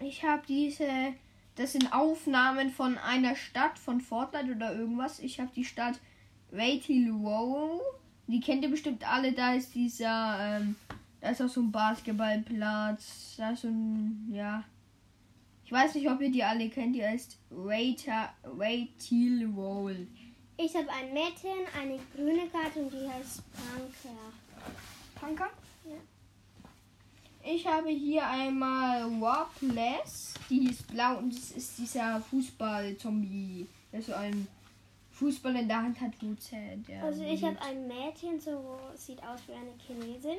Ich 0.00 0.24
habe 0.24 0.42
diese. 0.48 0.88
Das 1.54 1.72
sind 1.72 1.92
Aufnahmen 1.92 2.70
von 2.70 2.96
einer 2.96 3.36
Stadt, 3.36 3.78
von 3.78 4.00
Fortnite 4.00 4.54
oder 4.54 4.74
irgendwas. 4.74 5.18
Ich 5.18 5.38
habe 5.38 5.50
die 5.54 5.64
Stadt 5.64 6.00
Waitilow. 6.50 7.80
Die 8.26 8.40
kennt 8.40 8.62
ihr 8.62 8.70
bestimmt 8.70 9.06
alle. 9.06 9.32
Da 9.32 9.54
ist 9.54 9.74
dieser. 9.74 10.38
Ähm, 10.40 10.76
da 11.20 11.30
ist 11.30 11.42
auch 11.42 11.48
so 11.48 11.60
ein 11.60 11.70
Basketballplatz. 11.70 13.34
Da 13.36 13.50
ist 13.50 13.62
so 13.62 13.68
ein. 13.68 14.32
Ja. 14.32 14.64
Ich 15.64 15.72
weiß 15.72 15.94
nicht, 15.94 16.10
ob 16.10 16.20
ihr 16.20 16.30
die 16.30 16.44
alle 16.44 16.68
kennt. 16.68 16.94
Die 16.94 17.04
heißt 17.04 17.38
Waitilow. 17.50 18.76
Ich 20.56 20.76
habe 20.76 20.88
ein 20.90 21.12
Mädchen, 21.12 21.66
eine 21.80 21.98
grüne 22.14 22.46
Karte 22.48 22.80
und 22.80 22.92
die 22.92 23.08
heißt 23.08 23.42
Punker. 23.52 24.32
Punker? 25.14 25.50
Ja. 25.84 25.96
Ich 27.44 27.66
habe 27.66 27.88
hier 27.88 28.26
einmal 28.26 29.20
Warpless. 29.20 30.34
Die 30.48 30.70
ist 30.70 30.86
blau 30.86 31.18
und 31.18 31.34
das 31.34 31.50
ist 31.52 31.78
dieser 31.78 32.20
Fußball-Zombie. 32.20 33.66
Der 33.90 34.02
so 34.02 34.14
einen 34.14 34.46
Fußball 35.10 35.56
in 35.56 35.68
der 35.68 35.82
Hand 35.82 36.00
hat, 36.00 36.12
wo 36.20 36.34
der. 36.88 37.04
Also 37.04 37.24
ich 37.24 37.42
habe 37.42 37.60
ein 37.62 37.86
Mädchen, 37.86 38.40
so 38.40 38.78
sieht 38.94 39.22
aus 39.22 39.40
wie 39.46 39.52
eine 39.52 39.72
Chinesin. 39.86 40.38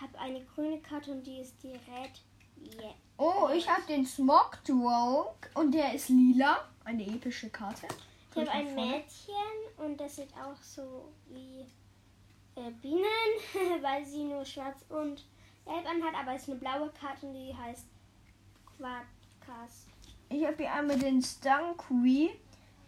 Habe 0.00 0.18
eine 0.18 0.40
grüne 0.44 0.78
Karte 0.78 1.10
und 1.10 1.26
die 1.26 1.40
ist 1.40 1.54
die 1.62 1.68
Red. 1.68 2.22
Yeah. 2.60 2.94
Oh, 3.16 3.48
ich 3.54 3.68
habe 3.68 3.82
den 3.88 4.06
Smog 4.06 4.58
Rogue 4.68 5.34
und 5.54 5.72
der 5.72 5.94
ist 5.94 6.08
lila. 6.08 6.68
Eine 6.84 7.06
epische 7.06 7.50
Karte. 7.50 7.86
Ich 8.30 8.36
habe 8.36 8.50
ein 8.50 8.66
vorne. 8.68 8.90
Mädchen 8.90 9.34
und 9.76 10.00
das 10.00 10.16
sieht 10.16 10.32
auch 10.34 10.60
so 10.62 11.12
wie 11.28 11.66
äh, 12.60 12.70
Bienen, 12.80 13.02
weil 13.82 14.04
sie 14.04 14.24
nur 14.24 14.44
schwarz 14.44 14.84
und 14.88 15.26
gelb 15.66 15.86
anhat, 15.86 16.14
aber 16.14 16.34
es 16.34 16.42
ist 16.42 16.50
eine 16.50 16.58
blaue 16.58 16.90
Karte 16.90 17.26
und 17.26 17.34
die 17.34 17.54
heißt 17.54 17.86
Quadcast. 18.76 19.88
Ich 20.28 20.44
habe 20.44 20.56
hier 20.56 20.72
einmal 20.72 20.98
den 20.98 21.22
Stanky. 21.22 22.30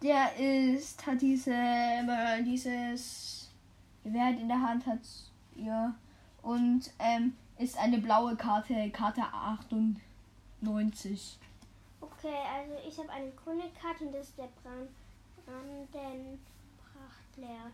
Der 0.01 0.35
ist, 0.37 1.05
hat 1.05 1.21
diese, 1.21 1.53
äh, 1.53 2.43
dieses 2.43 3.51
Gewehr 4.03 4.29
in 4.29 4.47
der 4.47 4.61
Hand 4.61 4.85
hat, 4.85 4.99
ja. 5.55 5.93
Und 6.41 6.91
ähm, 6.99 7.37
ist 7.63 7.77
eine 7.77 7.97
blaue 7.97 8.35
Karte, 8.35 8.91
Karte 8.91 9.21
98. 9.21 11.39
Okay, 12.01 12.35
also 12.53 12.73
ich 12.85 12.99
habe 12.99 13.09
eine 13.09 13.31
grüne 13.31 13.71
Karte 13.81 14.03
und 14.03 14.13
das 14.13 14.27
ist 14.27 14.37
der 14.37 14.49
Brand 14.61 14.89
Brandenprachtler. 15.45 17.71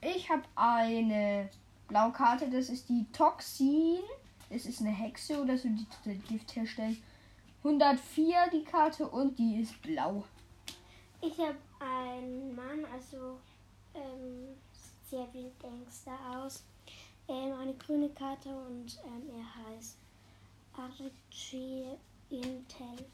Ich 0.00 0.30
habe 0.30 0.44
eine 0.54 1.50
blaue 1.88 2.12
Karte, 2.12 2.48
das 2.48 2.68
ist 2.68 2.88
die 2.88 3.04
Toxin. 3.12 3.98
Das 4.50 4.66
ist 4.66 4.80
eine 4.80 4.90
Hexe 4.90 5.42
oder 5.42 5.58
so, 5.58 5.68
die 5.68 5.84
Gift 6.18 6.54
herstellen. 6.54 7.02
104 7.64 8.50
die 8.52 8.62
Karte 8.64 9.08
und 9.08 9.36
die 9.38 9.60
ist 9.60 9.82
blau. 9.82 10.22
Ich 11.20 11.36
habe 11.38 11.56
einen 11.80 12.54
Mann, 12.54 12.84
also 12.92 13.40
ähm, 13.94 14.56
sehr 15.10 15.26
ein 15.34 15.50
Gangster 15.60 16.16
aus. 16.30 16.62
Ähm, 17.28 17.52
eine 17.60 17.74
grüne 17.74 18.08
Karte 18.10 18.48
und 18.48 18.98
ähm, 19.04 19.30
er 19.36 19.76
heißt 19.76 19.98
Archie 20.72 21.84
Intel. 22.30 23.06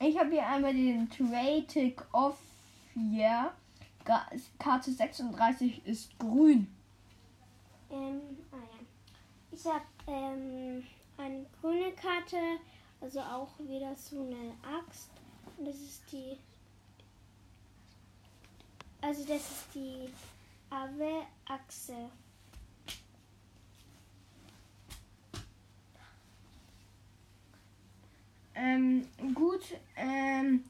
Ich 0.00 0.18
habe 0.18 0.30
hier 0.30 0.46
einmal 0.46 0.72
den 0.72 1.10
Tratic 1.10 2.02
of 2.14 2.38
Year. 2.94 3.52
Karte 4.58 4.90
36 4.90 5.84
ist 5.86 6.18
grün. 6.18 6.66
Ähm, 7.90 8.20
ah 8.52 8.56
ja. 8.56 8.86
Ich 9.52 9.64
habe 9.66 9.84
ähm, 10.06 10.82
eine 11.18 11.44
grüne 11.60 11.92
Karte, 11.92 12.36
also 13.02 13.20
auch 13.20 13.58
wieder 13.58 13.94
so 13.96 14.22
eine 14.22 14.54
Axt. 14.62 15.10
Und 15.58 15.68
das 15.68 15.76
ist 15.76 16.02
die. 16.10 16.38
Also 19.02 19.24
das 19.24 19.42
ist 19.42 19.74
die 19.74 20.08
Ave-Achse. 20.70 22.10
Ähm, 28.60 29.06
gut, 29.58 29.78
ähm, 29.96 30.64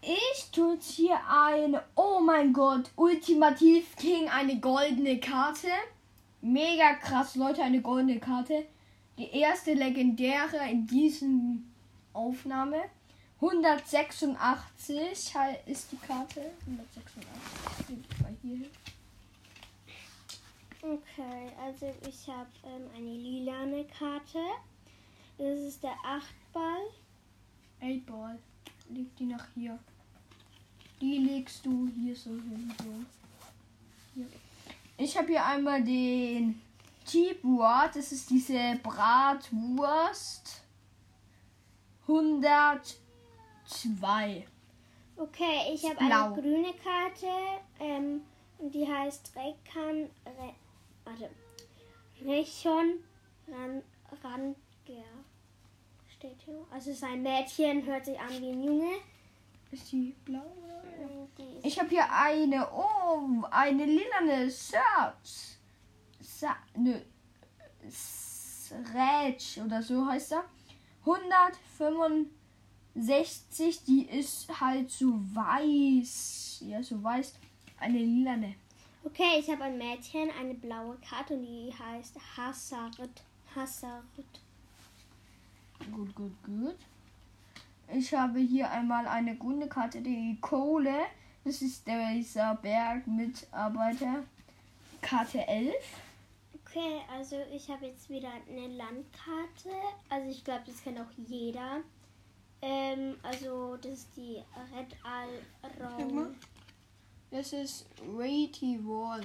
ich 0.00 0.50
tue 0.50 0.74
jetzt 0.74 0.90
hier 0.92 1.18
eine, 1.28 1.82
oh 1.94 2.20
mein 2.20 2.52
Gott, 2.52 2.90
Ultimativ 2.96 3.96
King, 3.96 4.28
eine 4.28 4.58
goldene 4.58 5.20
Karte. 5.20 5.68
Mega 6.40 6.94
krass, 6.94 7.36
Leute, 7.36 7.62
eine 7.62 7.80
goldene 7.80 8.18
Karte. 8.18 8.66
Die 9.16 9.30
erste 9.30 9.74
legendäre 9.74 10.68
in 10.70 10.86
diesem 10.86 11.70
Aufnahme. 12.12 12.82
186 13.40 15.34
halt 15.34 15.58
ist 15.66 15.92
die 15.92 15.96
Karte. 15.98 16.50
186. 16.66 17.88
Leg 17.88 17.98
ich 18.10 18.20
mal 18.20 18.34
hier 18.42 18.56
hin. 18.56 18.70
Okay, 20.82 21.52
also 21.64 21.94
ich 22.08 22.26
habe 22.28 22.48
ähm, 22.64 22.90
eine 22.96 23.14
lilane 23.14 23.84
Karte. 23.84 24.40
Das 25.38 25.58
ist 25.60 25.82
der 25.82 25.94
Achtball. 26.04 26.82
8 27.82 28.06
Ball. 28.06 28.38
Leg 28.90 29.16
die 29.16 29.26
nach 29.26 29.46
hier. 29.54 29.78
Die 31.00 31.18
legst 31.18 31.66
du 31.66 31.88
hier 31.88 32.14
so 32.14 32.30
hin. 32.30 32.72
So. 32.78 32.84
Hier. 34.14 34.28
Ich 34.96 35.16
habe 35.16 35.26
hier 35.28 35.44
einmal 35.44 35.82
den 35.82 36.62
Cheap 37.04 37.42
Ward. 37.42 37.96
Das 37.96 38.12
ist 38.12 38.30
diese 38.30 38.78
Bratwurst. 38.82 40.62
102. 42.02 44.46
Okay, 45.16 45.74
ich 45.74 45.84
habe 45.84 45.98
eine 45.98 46.32
grüne 46.34 46.72
Karte 46.74 47.26
ähm, 47.80 48.22
und 48.58 48.72
die 48.74 48.86
heißt 48.86 49.32
Rekan. 49.36 50.10
Re, 50.26 50.54
warte. 51.04 51.30
Rechon 52.24 53.02
Ran, 53.48 53.82
Ranger. 54.22 55.21
Steht 56.22 56.42
hier. 56.44 56.64
Also 56.70 56.90
es 56.90 56.98
ist 56.98 57.02
ein 57.02 57.20
Mädchen, 57.20 57.84
hört 57.84 58.04
sich 58.04 58.16
an 58.16 58.30
wie 58.40 58.52
ein 58.52 58.62
Junge. 58.62 58.92
Ist 59.72 59.90
die 59.90 60.14
blau? 60.24 60.38
oder? 60.38 60.80
Ich 61.64 61.80
habe 61.80 61.88
hier 61.88 62.08
eine, 62.12 62.68
oh, 62.72 63.42
eine 63.50 63.86
lilane 63.86 64.48
Search. 64.48 65.56
Sa 66.20 66.54
nö. 66.76 66.94
Srätsch 67.90 69.58
oder 69.58 69.82
so 69.82 70.06
heißt 70.06 70.34
er. 70.34 70.44
165, 71.00 73.82
die 73.82 74.06
ist 74.06 74.48
halt 74.60 74.92
so 74.92 75.14
weiß. 75.34 76.62
Ja, 76.68 76.80
so 76.84 77.02
weiß. 77.02 77.34
Eine 77.80 77.98
lilane. 77.98 78.54
Okay, 79.02 79.40
ich 79.40 79.50
habe 79.50 79.64
ein 79.64 79.76
Mädchen, 79.76 80.30
eine 80.38 80.54
blaue 80.54 80.98
Karte 80.98 81.34
und 81.34 81.42
die 81.42 81.74
heißt 81.76 82.16
Hassarit. 82.36 83.24
Hassarit. 83.56 84.41
Gut, 85.90 86.14
gut, 86.14 86.32
gut. 86.44 86.76
Ich 87.94 88.14
habe 88.14 88.38
hier 88.38 88.70
einmal 88.70 89.06
eine 89.06 89.36
grüne 89.36 89.68
Karte, 89.68 90.00
die 90.00 90.38
Kohle. 90.40 90.94
Das 91.44 91.60
ist 91.60 91.86
dieser 91.86 92.54
Bergmitarbeiter. 92.54 94.22
Karte 95.00 95.46
11. 95.46 95.74
Okay, 96.54 97.02
also 97.12 97.36
ich 97.52 97.68
habe 97.68 97.86
jetzt 97.86 98.08
wieder 98.08 98.30
eine 98.48 98.68
Landkarte. 98.68 99.70
Also 100.08 100.30
ich 100.30 100.44
glaube, 100.44 100.62
das 100.66 100.82
kennt 100.82 101.00
auch 101.00 101.10
jeder. 101.16 101.80
Ähm, 102.62 103.16
also 103.22 103.76
das 103.76 103.92
ist 103.92 104.16
die 104.16 104.36
Red 104.74 104.96
Al 105.02 106.12
mal. 106.12 106.34
Das 107.30 107.52
ist 107.52 107.86
Rati 108.16 108.78
Wall. 108.84 109.22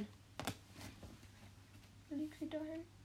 Wo 2.09 2.15
liegt 2.15 2.39
sie 2.39 2.49
da 2.49 2.57
hin? 2.57 2.96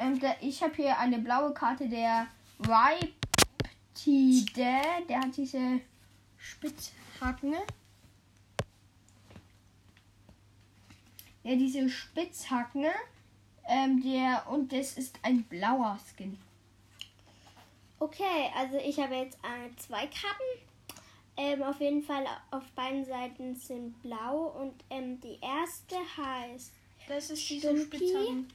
Ähm, 0.00 0.18
da, 0.18 0.34
ich 0.40 0.62
habe 0.62 0.74
hier 0.76 0.98
eine 0.98 1.18
blaue 1.18 1.52
Karte 1.52 1.86
der 1.86 2.26
Riptide. 2.58 3.12
Der 5.08 5.20
hat 5.20 5.36
diese 5.36 5.80
Spitzhacken. 6.38 7.54
Ja, 11.42 11.54
diese 11.54 11.88
Spitzhacken. 11.90 12.86
Ähm, 13.68 14.02
der, 14.02 14.46
und 14.48 14.72
das 14.72 14.96
ist 14.96 15.18
ein 15.22 15.44
blauer 15.44 15.98
Skin. 15.98 16.38
Okay, 17.98 18.50
also 18.56 18.78
ich 18.78 18.98
habe 18.98 19.14
jetzt 19.16 19.36
äh, 19.44 19.76
zwei 19.76 20.06
Karten. 20.06 20.42
Ähm, 21.36 21.62
auf 21.62 21.78
jeden 21.80 22.02
Fall 22.02 22.26
auf 22.50 22.64
beiden 22.72 23.04
Seiten 23.04 23.54
sind 23.54 24.02
blau 24.02 24.48
und 24.60 24.74
ähm, 24.90 25.20
die 25.20 25.38
erste 25.40 25.96
heißt 26.16 26.72
Das 27.06 27.30
ist 27.30 27.48
diese 27.48 27.76
Stumpy. 27.76 28.46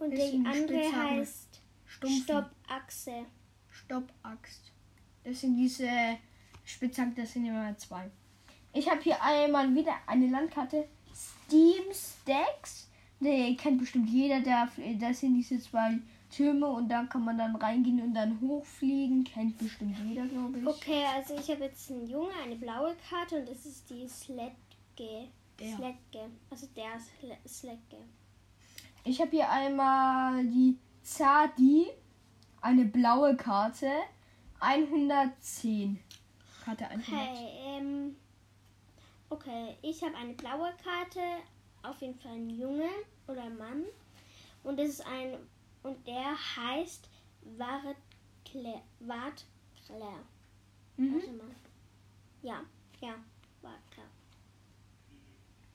Und 0.00 0.10
die 0.12 0.42
andere 0.44 0.54
Spitzhacken. 0.82 1.10
heißt 1.18 1.60
Stumpfi. 1.86 2.22
Stoppachse. 2.22 3.26
Stoppaxt. 3.68 4.72
Das 5.24 5.40
sind 5.40 5.56
diese 5.56 5.88
Spitzhacken, 6.64 7.14
das 7.14 7.32
sind 7.32 7.46
immer 7.46 7.76
zwei. 7.76 8.10
Ich 8.72 8.88
habe 8.88 9.00
hier 9.02 9.22
einmal 9.22 9.74
wieder 9.74 9.94
eine 10.06 10.28
Landkarte. 10.28 10.86
Steam 11.14 11.84
Stacks. 11.92 12.88
Die 13.20 13.56
kennt 13.56 13.78
bestimmt 13.78 14.08
jeder. 14.08 14.40
Der, 14.40 14.68
das 14.98 15.20
sind 15.20 15.34
diese 15.36 15.58
zwei 15.60 15.98
Türme 16.30 16.66
und 16.68 16.88
da 16.88 17.04
kann 17.04 17.24
man 17.24 17.36
dann 17.36 17.56
reingehen 17.56 18.00
und 18.00 18.14
dann 18.14 18.40
hochfliegen. 18.40 19.24
Kennt 19.24 19.58
bestimmt 19.58 19.96
jeder, 20.06 20.24
glaube 20.26 20.58
ich. 20.60 20.66
Okay, 20.66 21.04
also 21.14 21.34
ich 21.36 21.50
habe 21.50 21.64
jetzt 21.64 21.90
einen 21.90 22.06
Junge, 22.06 22.32
eine 22.42 22.56
blaue 22.56 22.94
Karte 23.08 23.40
und 23.40 23.48
das 23.48 23.66
ist 23.66 23.90
die 23.90 24.08
Sledge. 24.08 24.54
Der. 24.98 25.76
Sledge. 25.76 26.30
Also 26.48 26.66
der 26.76 26.98
Sle- 27.00 27.48
Sledge. 27.48 27.96
Ich 29.04 29.20
habe 29.20 29.30
hier 29.30 29.50
einmal 29.50 30.44
die 30.46 30.78
Zadi. 31.02 31.86
Eine 32.60 32.84
blaue 32.84 33.36
Karte. 33.36 33.90
110. 34.60 35.98
Karte 36.64 36.86
100. 36.86 37.08
Okay, 37.08 37.48
ähm. 37.64 38.16
Okay, 39.30 39.76
ich 39.82 40.02
habe 40.02 40.16
eine 40.16 40.34
blaue 40.34 40.72
Karte, 40.82 41.20
auf 41.82 42.00
jeden 42.00 42.18
Fall 42.18 42.32
ein 42.32 42.50
Junge 42.50 42.88
oder 43.28 43.44
ein 43.44 43.56
Mann. 43.56 43.84
Und 44.64 44.78
das 44.78 44.88
ist 44.88 45.06
ein. 45.06 45.38
Und 45.82 46.06
der 46.06 46.36
heißt 46.56 47.08
Wartkler. 47.56 48.82
Mhm. 50.96 51.14
Warte 51.14 51.32
mal. 51.32 51.54
Ja, 52.42 52.60
ja, 53.00 53.14
Wartkler. 53.62 54.04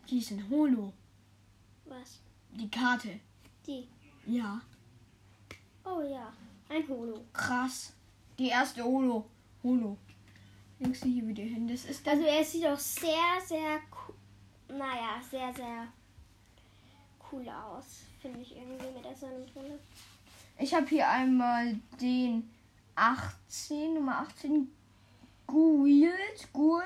Die 0.10 0.20
ist 0.20 0.32
ein 0.32 0.48
Holo. 0.50 0.94
Was? 1.86 2.22
Die 2.56 2.70
Karte. 2.72 3.20
Die. 3.68 3.88
Ja. 4.26 4.62
Oh 5.84 6.02
ja, 6.02 6.32
ein 6.70 6.88
Holo. 6.88 7.26
Krass. 7.34 7.94
Die 8.40 8.48
erste 8.48 8.84
Holo. 8.84 9.26
Holo. 9.62 9.98
Du 10.80 10.92
hier 10.92 11.28
wieder 11.28 11.44
hin. 11.44 11.68
Das 11.68 11.86
ist. 11.86 12.08
Also 12.08 12.24
er 12.24 12.44
sieht 12.44 12.66
auch 12.66 12.80
sehr, 12.80 13.42
sehr 13.46 13.80
cool. 13.92 14.16
Naja, 14.78 15.22
sehr, 15.30 15.54
sehr 15.54 15.88
cool 17.32 17.48
aus. 17.50 18.04
Finde 18.22 18.42
ich 18.42 18.56
irgendwie 18.56 18.92
mit 18.92 19.04
der 19.04 19.16
Sonnenbrille. 19.16 19.80
Ich 20.58 20.74
habe 20.74 20.88
hier 20.88 21.10
einmal 21.10 21.78
den 22.00 22.50
18, 22.96 23.96
Nummer 23.96 24.20
18. 24.20 24.70
Gould. 25.48 26.54
Gould. 26.54 26.86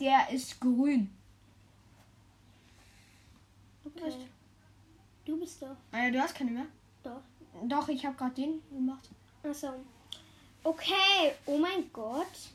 Der 0.00 0.30
ist 0.30 0.60
grün. 0.60 1.10
Okay. 3.84 4.28
Du 5.28 5.36
bist 5.36 5.60
doch. 5.60 5.76
Äh, 5.92 6.10
du 6.10 6.22
hast 6.22 6.34
keine 6.34 6.50
mehr? 6.52 6.66
Doch. 7.02 7.20
Doch, 7.64 7.86
ich 7.90 8.06
habe 8.06 8.16
gerade 8.16 8.34
den 8.34 8.62
gemacht. 8.70 9.10
Achso. 9.42 9.74
Okay, 10.64 11.34
oh 11.44 11.58
mein 11.58 11.92
Gott. 11.92 12.54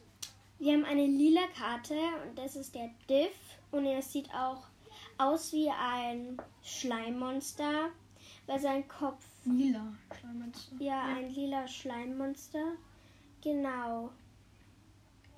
Wir 0.58 0.74
haben 0.74 0.84
eine 0.84 1.06
lila 1.06 1.46
Karte 1.56 1.94
und 1.94 2.36
das 2.36 2.56
ist 2.56 2.74
der 2.74 2.90
Diff. 3.08 3.36
Und 3.70 3.86
er 3.86 4.02
sieht 4.02 4.28
auch 4.34 4.64
aus 5.20 5.54
wie 5.54 5.70
ein 5.70 6.42
Schleimmonster, 6.64 7.90
weil 8.48 8.60
sein 8.60 8.88
Kopf, 8.88 9.24
Lila. 9.46 9.94
Schleimonster. 10.20 10.76
ja, 10.80 11.04
ein 11.04 11.30
lila 11.32 11.68
Schleimmonster. 11.68 12.72
Genau. 13.44 14.10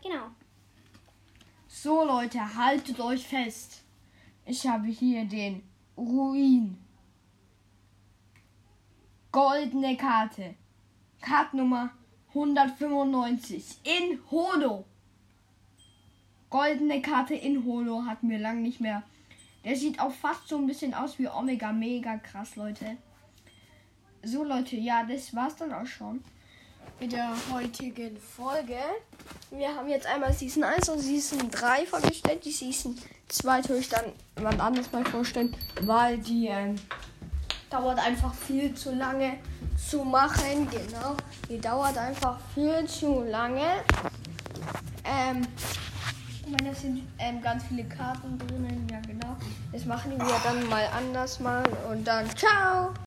Genau. 0.01 0.27
So, 1.67 2.05
Leute, 2.05 2.55
haltet 2.55 2.97
euch 3.01 3.27
fest. 3.27 3.83
Ich 4.45 4.65
habe 4.65 4.87
hier 4.87 5.25
den 5.25 5.63
Ruin. 5.97 6.84
Goldene 9.35 9.97
Karte. 9.97 10.55
Kartennummer 11.19 11.89
195 12.29 13.79
in 13.83 14.17
Holo. 14.31 14.85
Goldene 16.49 17.01
Karte 17.01 17.33
in 17.33 17.65
Holo 17.65 18.05
hatten 18.05 18.29
wir 18.29 18.39
lang 18.39 18.61
nicht 18.61 18.79
mehr. 18.79 19.03
Der 19.65 19.75
sieht 19.75 19.99
auch 19.99 20.13
fast 20.13 20.47
so 20.47 20.57
ein 20.57 20.67
bisschen 20.67 20.93
aus 20.93 21.19
wie 21.19 21.27
Omega. 21.27 21.73
Mega 21.73 22.15
krass, 22.15 22.55
Leute. 22.55 22.95
So, 24.23 24.45
Leute, 24.45 24.77
ja, 24.77 25.03
das 25.03 25.35
war's 25.35 25.57
dann 25.57 25.73
auch 25.73 25.85
schon 25.85 26.23
mit 27.01 27.11
der 27.11 27.35
heutigen 27.51 28.15
Folge. 28.15 28.79
Wir 29.51 29.75
haben 29.75 29.89
jetzt 29.89 30.07
einmal 30.07 30.31
Season 30.31 30.63
1 30.63 30.87
und 30.87 30.99
Season 30.99 31.51
3 31.51 31.85
vorgestellt. 31.87 32.45
Die 32.45 32.51
Season 32.51 32.97
2 33.27 33.61
tue 33.63 33.79
ich 33.79 33.89
dann 33.89 34.13
wann 34.35 34.61
anders 34.61 34.93
mal 34.93 35.03
vorstellen, 35.03 35.53
weil 35.81 36.19
die 36.19 36.47
ähm, 36.47 36.77
dauert 37.69 37.99
einfach 37.99 38.33
viel 38.33 38.73
zu 38.73 38.93
lange 38.93 39.37
zu 39.77 40.03
machen. 40.03 40.67
Genau, 40.69 41.15
die 41.49 41.59
dauert 41.59 41.97
einfach 41.97 42.37
viel 42.53 42.85
zu 42.87 43.23
lange. 43.23 43.83
Ähm, 45.03 45.47
ich 46.45 46.51
meine, 46.51 46.69
da 46.69 46.75
sind 46.75 47.01
ähm, 47.19 47.41
ganz 47.41 47.63
viele 47.65 47.83
Karten 47.85 48.37
drinnen. 48.37 48.87
Ja, 48.91 48.99
genau. 49.01 49.35
Das 49.71 49.85
machen 49.85 50.11
wir 50.17 50.39
dann 50.43 50.67
mal 50.69 50.87
anders 50.95 51.39
mal 51.39 51.63
und 51.89 52.05
dann 52.07 52.29
ciao. 52.35 52.93